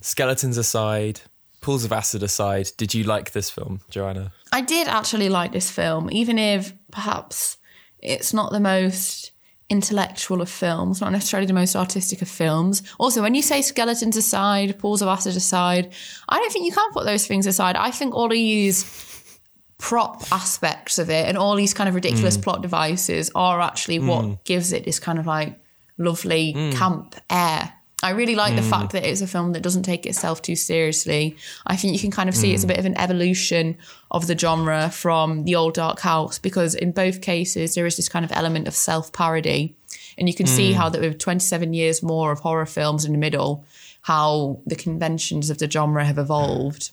skeletons 0.00 0.58
aside, 0.58 1.20
pools 1.60 1.84
of 1.84 1.92
acid 1.92 2.24
aside, 2.24 2.72
did 2.76 2.92
you 2.92 3.04
like 3.04 3.30
this 3.30 3.48
film, 3.48 3.82
Johanna? 3.88 4.32
I 4.50 4.62
did 4.62 4.88
actually 4.88 5.28
like 5.28 5.52
this 5.52 5.70
film, 5.70 6.10
even 6.10 6.40
if 6.40 6.72
perhaps 6.90 7.56
it's 8.00 8.34
not 8.34 8.50
the 8.50 8.58
most 8.58 9.30
intellectual 9.70 10.42
of 10.42 10.50
films, 10.50 11.00
not 11.00 11.12
necessarily 11.12 11.46
the 11.46 11.52
most 11.52 11.76
artistic 11.76 12.20
of 12.20 12.28
films. 12.28 12.82
Also, 12.98 13.22
when 13.22 13.36
you 13.36 13.42
say 13.42 13.62
skeletons 13.62 14.16
aside, 14.16 14.76
pools 14.80 15.02
of 15.02 15.06
acid 15.08 15.36
aside, 15.36 15.94
I 16.28 16.40
don't 16.40 16.52
think 16.52 16.66
you 16.66 16.72
can 16.72 16.92
put 16.92 17.06
those 17.06 17.28
things 17.28 17.46
aside. 17.46 17.76
I 17.76 17.92
think 17.92 18.12
all 18.12 18.26
of 18.26 18.32
these 18.32 19.30
prop 19.78 20.20
aspects 20.32 20.98
of 20.98 21.10
it 21.10 21.28
and 21.28 21.38
all 21.38 21.54
these 21.54 21.74
kind 21.74 21.88
of 21.88 21.94
ridiculous 21.94 22.36
mm. 22.36 22.42
plot 22.42 22.60
devices 22.60 23.30
are 23.36 23.60
actually 23.60 24.00
what 24.00 24.24
mm. 24.24 24.44
gives 24.44 24.72
it 24.72 24.84
this 24.84 24.98
kind 24.98 25.20
of 25.20 25.26
like 25.28 25.60
lovely 25.96 26.54
mm. 26.54 26.74
camp 26.74 27.14
air. 27.30 27.72
I 28.02 28.10
really 28.10 28.34
like 28.34 28.54
the 28.54 28.62
fact 28.62 28.92
that 28.92 29.08
it's 29.08 29.22
a 29.22 29.26
film 29.26 29.52
that 29.52 29.62
doesn't 29.62 29.84
take 29.84 30.04
itself 30.04 30.42
too 30.42 30.56
seriously. 30.56 31.36
I 31.66 31.76
think 31.76 31.94
you 31.94 31.98
can 31.98 32.10
kind 32.10 32.28
of 32.28 32.36
see 32.36 32.52
it's 32.52 32.64
a 32.64 32.66
bit 32.66 32.78
of 32.78 32.84
an 32.84 32.98
evolution 32.98 33.78
of 34.10 34.26
the 34.26 34.36
genre 34.36 34.90
from 34.90 35.44
the 35.44 35.54
old 35.54 35.74
Dark 35.74 36.00
House 36.00 36.38
because 36.38 36.74
in 36.74 36.92
both 36.92 37.22
cases 37.22 37.74
there 37.74 37.86
is 37.86 37.96
this 37.96 38.08
kind 38.10 38.24
of 38.24 38.32
element 38.32 38.68
of 38.68 38.74
self 38.74 39.12
parody. 39.12 39.74
And 40.18 40.28
you 40.28 40.34
can 40.34 40.46
see 40.46 40.72
how 40.72 40.90
that 40.90 41.00
with 41.00 41.18
27 41.18 41.72
years 41.72 42.02
more 42.02 42.30
of 42.30 42.40
horror 42.40 42.66
films 42.66 43.04
in 43.04 43.12
the 43.12 43.18
middle, 43.18 43.64
how 44.02 44.60
the 44.66 44.76
conventions 44.76 45.48
of 45.48 45.58
the 45.58 45.70
genre 45.70 46.04
have 46.04 46.18
evolved. 46.18 46.90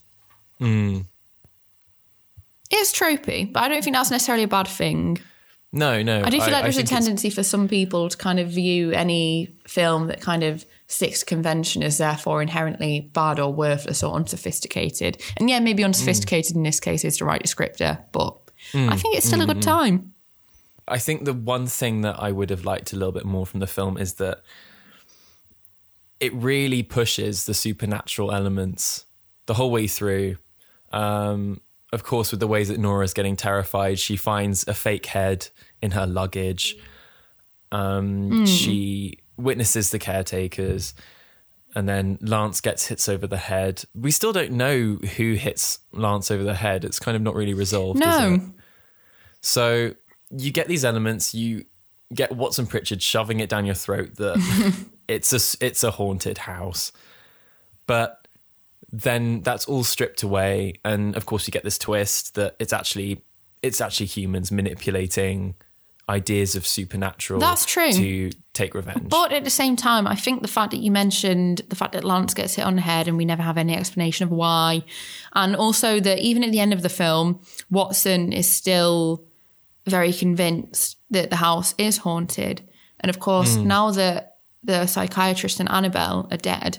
It's 2.70 2.92
tropey, 2.92 3.52
but 3.52 3.62
I 3.62 3.68
don't 3.68 3.84
think 3.84 3.94
that's 3.94 4.10
necessarily 4.10 4.44
a 4.44 4.48
bad 4.48 4.66
thing. 4.66 5.18
No, 5.72 6.02
no. 6.02 6.22
I 6.22 6.30
do 6.30 6.40
feel 6.40 6.52
like 6.52 6.62
there's 6.62 6.78
a 6.78 6.82
tendency 6.82 7.30
for 7.30 7.42
some 7.42 7.68
people 7.68 8.08
to 8.08 8.16
kind 8.16 8.40
of 8.40 8.48
view 8.48 8.92
any 8.92 9.54
film 9.66 10.06
that 10.08 10.20
kind 10.20 10.42
of 10.42 10.64
to 10.98 11.24
convention 11.24 11.82
is 11.82 11.98
therefore 11.98 12.42
inherently 12.42 13.10
bad 13.12 13.38
or 13.40 13.52
worthless 13.52 14.02
or 14.02 14.14
unsophisticated. 14.14 15.20
And 15.36 15.48
yeah, 15.48 15.60
maybe 15.60 15.84
unsophisticated 15.84 16.56
in 16.56 16.62
this 16.62 16.80
case 16.80 17.04
is 17.04 17.18
the 17.18 17.24
right 17.24 17.42
descriptor, 17.42 18.02
but 18.12 18.36
I 18.74 18.96
think 18.96 19.16
it's 19.16 19.26
still 19.26 19.40
a 19.42 19.46
good 19.46 19.62
time. 19.62 20.12
I 20.86 20.98
think 20.98 21.24
the 21.24 21.32
one 21.32 21.66
thing 21.66 22.02
that 22.02 22.16
I 22.18 22.32
would 22.32 22.50
have 22.50 22.64
liked 22.64 22.92
a 22.92 22.96
little 22.96 23.12
bit 23.12 23.24
more 23.24 23.46
from 23.46 23.60
the 23.60 23.66
film 23.66 23.96
is 23.96 24.14
that 24.14 24.42
it 26.20 26.32
really 26.34 26.82
pushes 26.82 27.46
the 27.46 27.54
supernatural 27.54 28.32
elements 28.32 29.06
the 29.46 29.54
whole 29.54 29.70
way 29.70 29.86
through. 29.86 30.36
Um, 30.92 31.60
of 31.92 32.04
course, 32.04 32.30
with 32.30 32.40
the 32.40 32.46
ways 32.46 32.68
that 32.68 32.78
Nora's 32.78 33.14
getting 33.14 33.36
terrified, 33.36 33.98
she 33.98 34.16
finds 34.16 34.66
a 34.68 34.74
fake 34.74 35.06
head 35.06 35.48
in 35.80 35.92
her 35.92 36.06
luggage. 36.06 36.76
Um, 37.70 38.46
She 38.46 39.18
witnesses 39.42 39.90
the 39.90 39.98
caretakers, 39.98 40.94
and 41.74 41.88
then 41.88 42.18
Lance 42.20 42.60
gets 42.60 42.86
hits 42.86 43.08
over 43.08 43.26
the 43.26 43.36
head. 43.38 43.84
We 43.94 44.10
still 44.10 44.32
don't 44.32 44.52
know 44.52 44.96
who 45.16 45.34
hits 45.34 45.78
Lance 45.92 46.30
over 46.30 46.42
the 46.44 46.54
head. 46.54 46.84
It's 46.84 46.98
kind 46.98 47.16
of 47.16 47.22
not 47.22 47.34
really 47.34 47.54
resolved. 47.54 48.00
is 48.00 48.06
No. 48.06 48.34
it? 48.34 48.40
So 49.40 49.94
you 50.30 50.50
get 50.52 50.68
these 50.68 50.84
elements. 50.84 51.34
You 51.34 51.64
get 52.14 52.32
Watson 52.36 52.66
Pritchard 52.66 53.02
shoving 53.02 53.40
it 53.40 53.48
down 53.48 53.64
your 53.66 53.74
throat 53.74 54.16
that 54.16 54.36
it's 55.08 55.32
a 55.32 55.64
it's 55.64 55.82
a 55.82 55.90
haunted 55.92 56.38
house, 56.38 56.92
but 57.86 58.28
then 58.94 59.40
that's 59.40 59.64
all 59.66 59.82
stripped 59.84 60.22
away, 60.22 60.74
and 60.84 61.16
of 61.16 61.24
course 61.26 61.46
you 61.46 61.50
get 61.50 61.64
this 61.64 61.78
twist 61.78 62.34
that 62.34 62.54
it's 62.58 62.72
actually 62.72 63.22
it's 63.62 63.80
actually 63.80 64.06
humans 64.06 64.52
manipulating 64.52 65.54
ideas 66.08 66.54
of 66.56 66.66
supernatural. 66.66 67.40
That's 67.40 67.64
true. 67.64 67.92
To 67.92 68.30
take 68.54 68.74
revenge. 68.74 69.08
But 69.08 69.32
at 69.32 69.44
the 69.44 69.50
same 69.50 69.76
time, 69.76 70.06
I 70.06 70.14
think 70.14 70.42
the 70.42 70.48
fact 70.48 70.72
that 70.72 70.80
you 70.80 70.90
mentioned 70.90 71.62
the 71.68 71.76
fact 71.76 71.92
that 71.92 72.04
Lance 72.04 72.34
gets 72.34 72.54
hit 72.54 72.64
on 72.64 72.76
the 72.76 72.82
head 72.82 73.08
and 73.08 73.16
we 73.16 73.24
never 73.24 73.42
have 73.42 73.58
any 73.58 73.74
explanation 73.74 74.24
of 74.24 74.30
why, 74.30 74.84
and 75.32 75.56
also 75.56 76.00
that 76.00 76.18
even 76.18 76.44
at 76.44 76.52
the 76.52 76.60
end 76.60 76.72
of 76.72 76.82
the 76.82 76.88
film, 76.88 77.40
Watson 77.70 78.32
is 78.32 78.52
still 78.52 79.24
very 79.86 80.12
convinced 80.12 80.98
that 81.10 81.30
the 81.30 81.36
house 81.36 81.74
is 81.78 81.98
haunted. 81.98 82.62
And 83.00 83.10
of 83.10 83.18
course, 83.18 83.56
hmm. 83.56 83.66
now 83.66 83.90
that 83.92 84.36
the 84.62 84.86
psychiatrist 84.86 85.58
and 85.58 85.70
Annabelle 85.70 86.28
are 86.30 86.36
dead, 86.36 86.78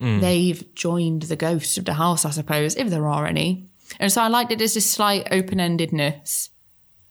hmm. 0.00 0.20
they've 0.20 0.74
joined 0.74 1.22
the 1.22 1.36
ghosts 1.36 1.78
of 1.78 1.84
the 1.84 1.94
house, 1.94 2.24
I 2.24 2.30
suppose, 2.30 2.74
if 2.74 2.88
there 2.88 3.06
are 3.06 3.26
any. 3.26 3.68
And 4.00 4.10
so 4.10 4.22
I 4.22 4.28
like 4.28 4.48
that 4.48 4.58
there's 4.58 4.74
this 4.74 4.90
slight 4.90 5.28
open 5.30 5.58
endedness. 5.58 6.48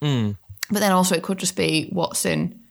Hmm. 0.01 0.31
But 0.69 0.79
then 0.79 0.91
also, 0.91 1.15
it 1.15 1.23
could 1.23 1.37
just 1.37 1.55
be 1.55 1.89
Watson 1.91 2.64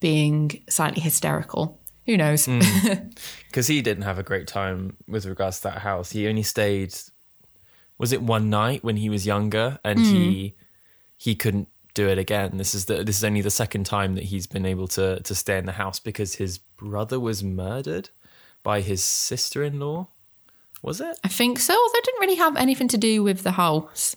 being 0.00 0.62
slightly 0.68 1.00
hysterical. 1.00 1.78
Who 2.06 2.16
knows? 2.16 2.46
Hmm. 2.46 2.60
because 3.48 3.66
he 3.66 3.82
didn't 3.82 4.04
have 4.04 4.18
a 4.18 4.22
great 4.22 4.46
time 4.46 4.96
with 5.06 5.26
regards 5.26 5.58
to 5.58 5.64
that 5.64 5.78
house. 5.78 6.10
He 6.10 6.26
only 6.26 6.42
stayed. 6.42 6.94
Was 7.98 8.12
it 8.12 8.22
one 8.22 8.48
night 8.48 8.84
when 8.84 8.96
he 8.96 9.10
was 9.10 9.26
younger, 9.26 9.78
and 9.84 9.98
he 9.98 10.48
hmm. 10.48 10.64
he 11.16 11.34
couldn't 11.34 11.68
do 11.98 12.08
it 12.08 12.18
again. 12.18 12.56
This 12.56 12.74
is 12.74 12.84
the 12.84 13.02
this 13.02 13.18
is 13.18 13.24
only 13.24 13.40
the 13.40 13.50
second 13.50 13.84
time 13.84 14.14
that 14.14 14.24
he's 14.24 14.46
been 14.46 14.64
able 14.64 14.86
to 14.88 15.20
to 15.20 15.34
stay 15.34 15.58
in 15.58 15.66
the 15.66 15.72
house 15.72 15.98
because 15.98 16.36
his 16.36 16.58
brother 16.58 17.18
was 17.18 17.42
murdered 17.42 18.10
by 18.62 18.80
his 18.80 19.02
sister 19.02 19.64
in 19.64 19.80
law. 19.80 20.06
Was 20.80 21.00
it? 21.00 21.18
I 21.24 21.28
think 21.28 21.58
so. 21.58 21.74
Although 21.74 21.98
it 21.98 22.04
didn't 22.04 22.20
really 22.20 22.36
have 22.36 22.56
anything 22.56 22.86
to 22.88 22.98
do 22.98 23.24
with 23.24 23.42
the 23.42 23.50
house, 23.52 24.14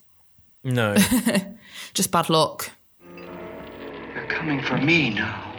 No. 0.63 0.95
just 1.95 2.11
bad 2.11 2.29
luck. 2.29 2.69
They're 4.13 4.27
coming 4.27 4.61
for 4.61 4.77
me 4.77 5.09
now. 5.09 5.50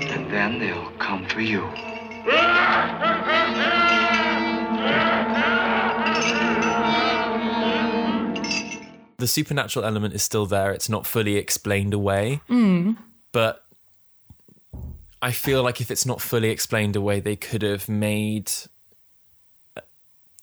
And 0.00 0.30
then 0.30 0.58
they'll 0.58 0.90
come 0.98 1.26
for 1.26 1.40
you. 1.40 1.64
the 9.18 9.26
supernatural 9.28 9.84
element 9.84 10.12
is 10.14 10.22
still 10.22 10.44
there. 10.46 10.72
It's 10.72 10.88
not 10.88 11.06
fully 11.06 11.36
explained 11.36 11.94
away. 11.94 12.40
Hmm. 12.48 12.92
But 13.32 13.64
I 15.22 15.30
feel 15.32 15.62
like 15.62 15.80
if 15.80 15.90
it's 15.90 16.04
not 16.04 16.20
fully 16.20 16.50
explained 16.50 16.96
away, 16.96 17.20
they 17.20 17.36
could 17.36 17.62
have 17.62 17.88
made 17.88 18.50
a- 19.76 19.82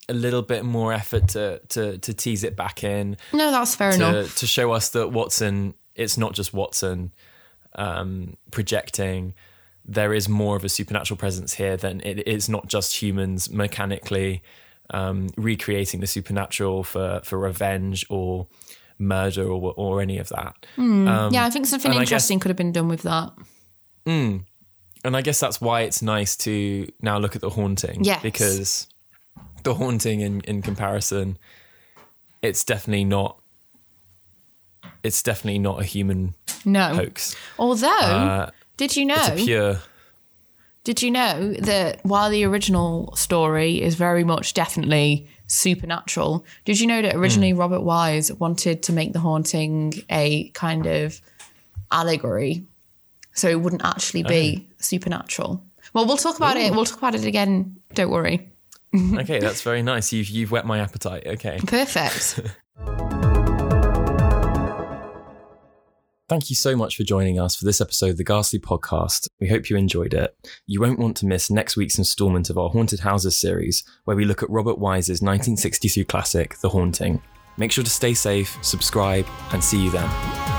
a 0.09 0.13
little 0.13 0.41
bit 0.41 0.63
more 0.65 0.93
effort 0.93 1.27
to 1.29 1.59
to 1.69 1.97
to 1.99 2.13
tease 2.13 2.43
it 2.43 2.55
back 2.55 2.83
in 2.83 3.17
No, 3.33 3.51
that's 3.51 3.75
fair 3.75 3.91
to 3.91 3.95
enough. 3.97 4.35
to 4.37 4.47
show 4.47 4.71
us 4.71 4.89
that 4.89 5.09
Watson 5.09 5.75
it's 5.95 6.17
not 6.17 6.33
just 6.33 6.53
Watson 6.53 7.11
um, 7.75 8.35
projecting. 8.51 9.33
There 9.85 10.13
is 10.13 10.29
more 10.29 10.55
of 10.55 10.63
a 10.63 10.69
supernatural 10.69 11.17
presence 11.17 11.55
here 11.55 11.75
than 11.77 12.01
it 12.01 12.27
is 12.27 12.47
not 12.47 12.67
just 12.67 13.01
humans 13.01 13.49
mechanically 13.49 14.43
um, 14.91 15.29
recreating 15.37 15.99
the 16.01 16.07
supernatural 16.07 16.83
for 16.83 17.21
for 17.23 17.39
revenge 17.39 18.05
or 18.09 18.47
murder 18.99 19.47
or 19.47 19.73
or 19.75 20.01
any 20.01 20.17
of 20.19 20.29
that. 20.29 20.53
yeah, 20.77 21.45
I 21.45 21.49
think 21.49 21.65
something 21.65 21.91
and 21.91 21.99
I 21.99 22.03
guess- 22.03 22.09
interesting 22.09 22.39
could 22.39 22.49
have 22.49 22.57
been 22.57 22.71
done 22.71 22.87
with 22.87 23.01
that. 23.03 23.33
and 25.03 25.17
I 25.17 25.21
guess 25.21 25.39
that's 25.39 25.59
why 25.59 25.81
it's 25.81 26.01
nice 26.01 26.35
to 26.37 26.87
now 27.01 27.17
look 27.17 27.35
at 27.35 27.41
the 27.41 27.49
haunting. 27.49 28.03
Yes. 28.03 28.21
Because 28.21 28.87
the 29.63 29.73
haunting 29.73 30.21
in, 30.21 30.41
in 30.41 30.61
comparison, 30.61 31.37
it's 32.41 32.63
definitely 32.63 33.05
not 33.05 33.40
it's 35.03 35.23
definitely 35.23 35.59
not 35.59 35.79
a 35.81 35.83
human 35.83 36.33
No. 36.65 36.93
hoax. 36.95 37.35
Although, 37.59 38.49
did 38.77 38.95
you 38.95 39.05
know? 39.05 39.15
Uh, 39.15 39.29
It's 39.33 39.41
a 39.41 39.45
pure 39.45 39.79
Did 40.83 41.01
you 41.03 41.11
know 41.11 41.53
that 41.59 42.03
while 42.03 42.29
the 42.31 42.43
original 42.43 43.15
story 43.15 43.81
is 43.81 43.95
very 43.95 44.23
much 44.23 44.53
definitely 44.55 45.27
supernatural, 45.47 46.43
did 46.65 46.79
you 46.79 46.87
know 46.87 47.01
that 47.03 47.15
originally 47.15 47.53
Robert 47.53 47.81
Wise 47.81 48.31
wanted 48.33 48.81
to 48.83 48.93
make 48.93 49.13
the 49.13 49.19
haunting 49.19 49.93
a 50.09 50.49
kind 50.49 50.87
of 50.87 51.21
allegory? 51.91 52.63
So 53.33 53.47
it 53.47 53.61
wouldn't 53.61 53.85
actually 53.85 54.23
be 54.23 54.67
supernatural. 54.79 55.63
Well, 55.93 56.05
we'll 56.05 56.17
talk 56.17 56.35
about 56.37 56.57
it. 56.57 56.71
We'll 56.73 56.85
talk 56.85 56.97
about 56.97 57.15
it 57.15 57.25
again. 57.25 57.77
Don't 57.93 58.09
worry. 58.11 58.47
Okay, 58.93 59.39
that's 59.39 59.61
very 59.61 59.81
nice. 59.83 60.11
You've 60.11 60.27
you've 60.27 60.51
whet 60.51 60.65
my 60.65 60.79
appetite. 60.79 61.25
Okay. 61.25 61.59
Perfect. 61.65 62.41
Thank 66.31 66.49
you 66.49 66.55
so 66.55 66.77
much 66.77 66.95
for 66.95 67.03
joining 67.03 67.41
us 67.41 67.57
for 67.57 67.65
this 67.65 67.81
episode 67.81 68.11
of 68.11 68.17
the 68.17 68.23
Ghastly 68.23 68.57
Podcast. 68.57 69.27
We 69.41 69.49
hope 69.49 69.69
you 69.69 69.75
enjoyed 69.75 70.13
it. 70.13 70.33
You 70.65 70.79
won't 70.79 70.97
want 70.97 71.17
to 71.17 71.25
miss 71.25 71.51
next 71.51 71.75
week's 71.75 71.97
installment 71.97 72.49
of 72.49 72.57
our 72.57 72.69
Haunted 72.69 73.01
Houses 73.01 73.37
series, 73.37 73.83
where 74.05 74.15
we 74.15 74.23
look 74.23 74.41
at 74.41 74.49
Robert 74.49 74.77
Wise's 74.77 75.21
1962 75.21 76.05
classic, 76.05 76.57
The 76.59 76.69
Haunting. 76.69 77.21
Make 77.57 77.73
sure 77.73 77.83
to 77.83 77.89
stay 77.89 78.13
safe, 78.13 78.57
subscribe, 78.61 79.27
and 79.51 79.61
see 79.61 79.83
you 79.83 79.91
then. 79.91 80.50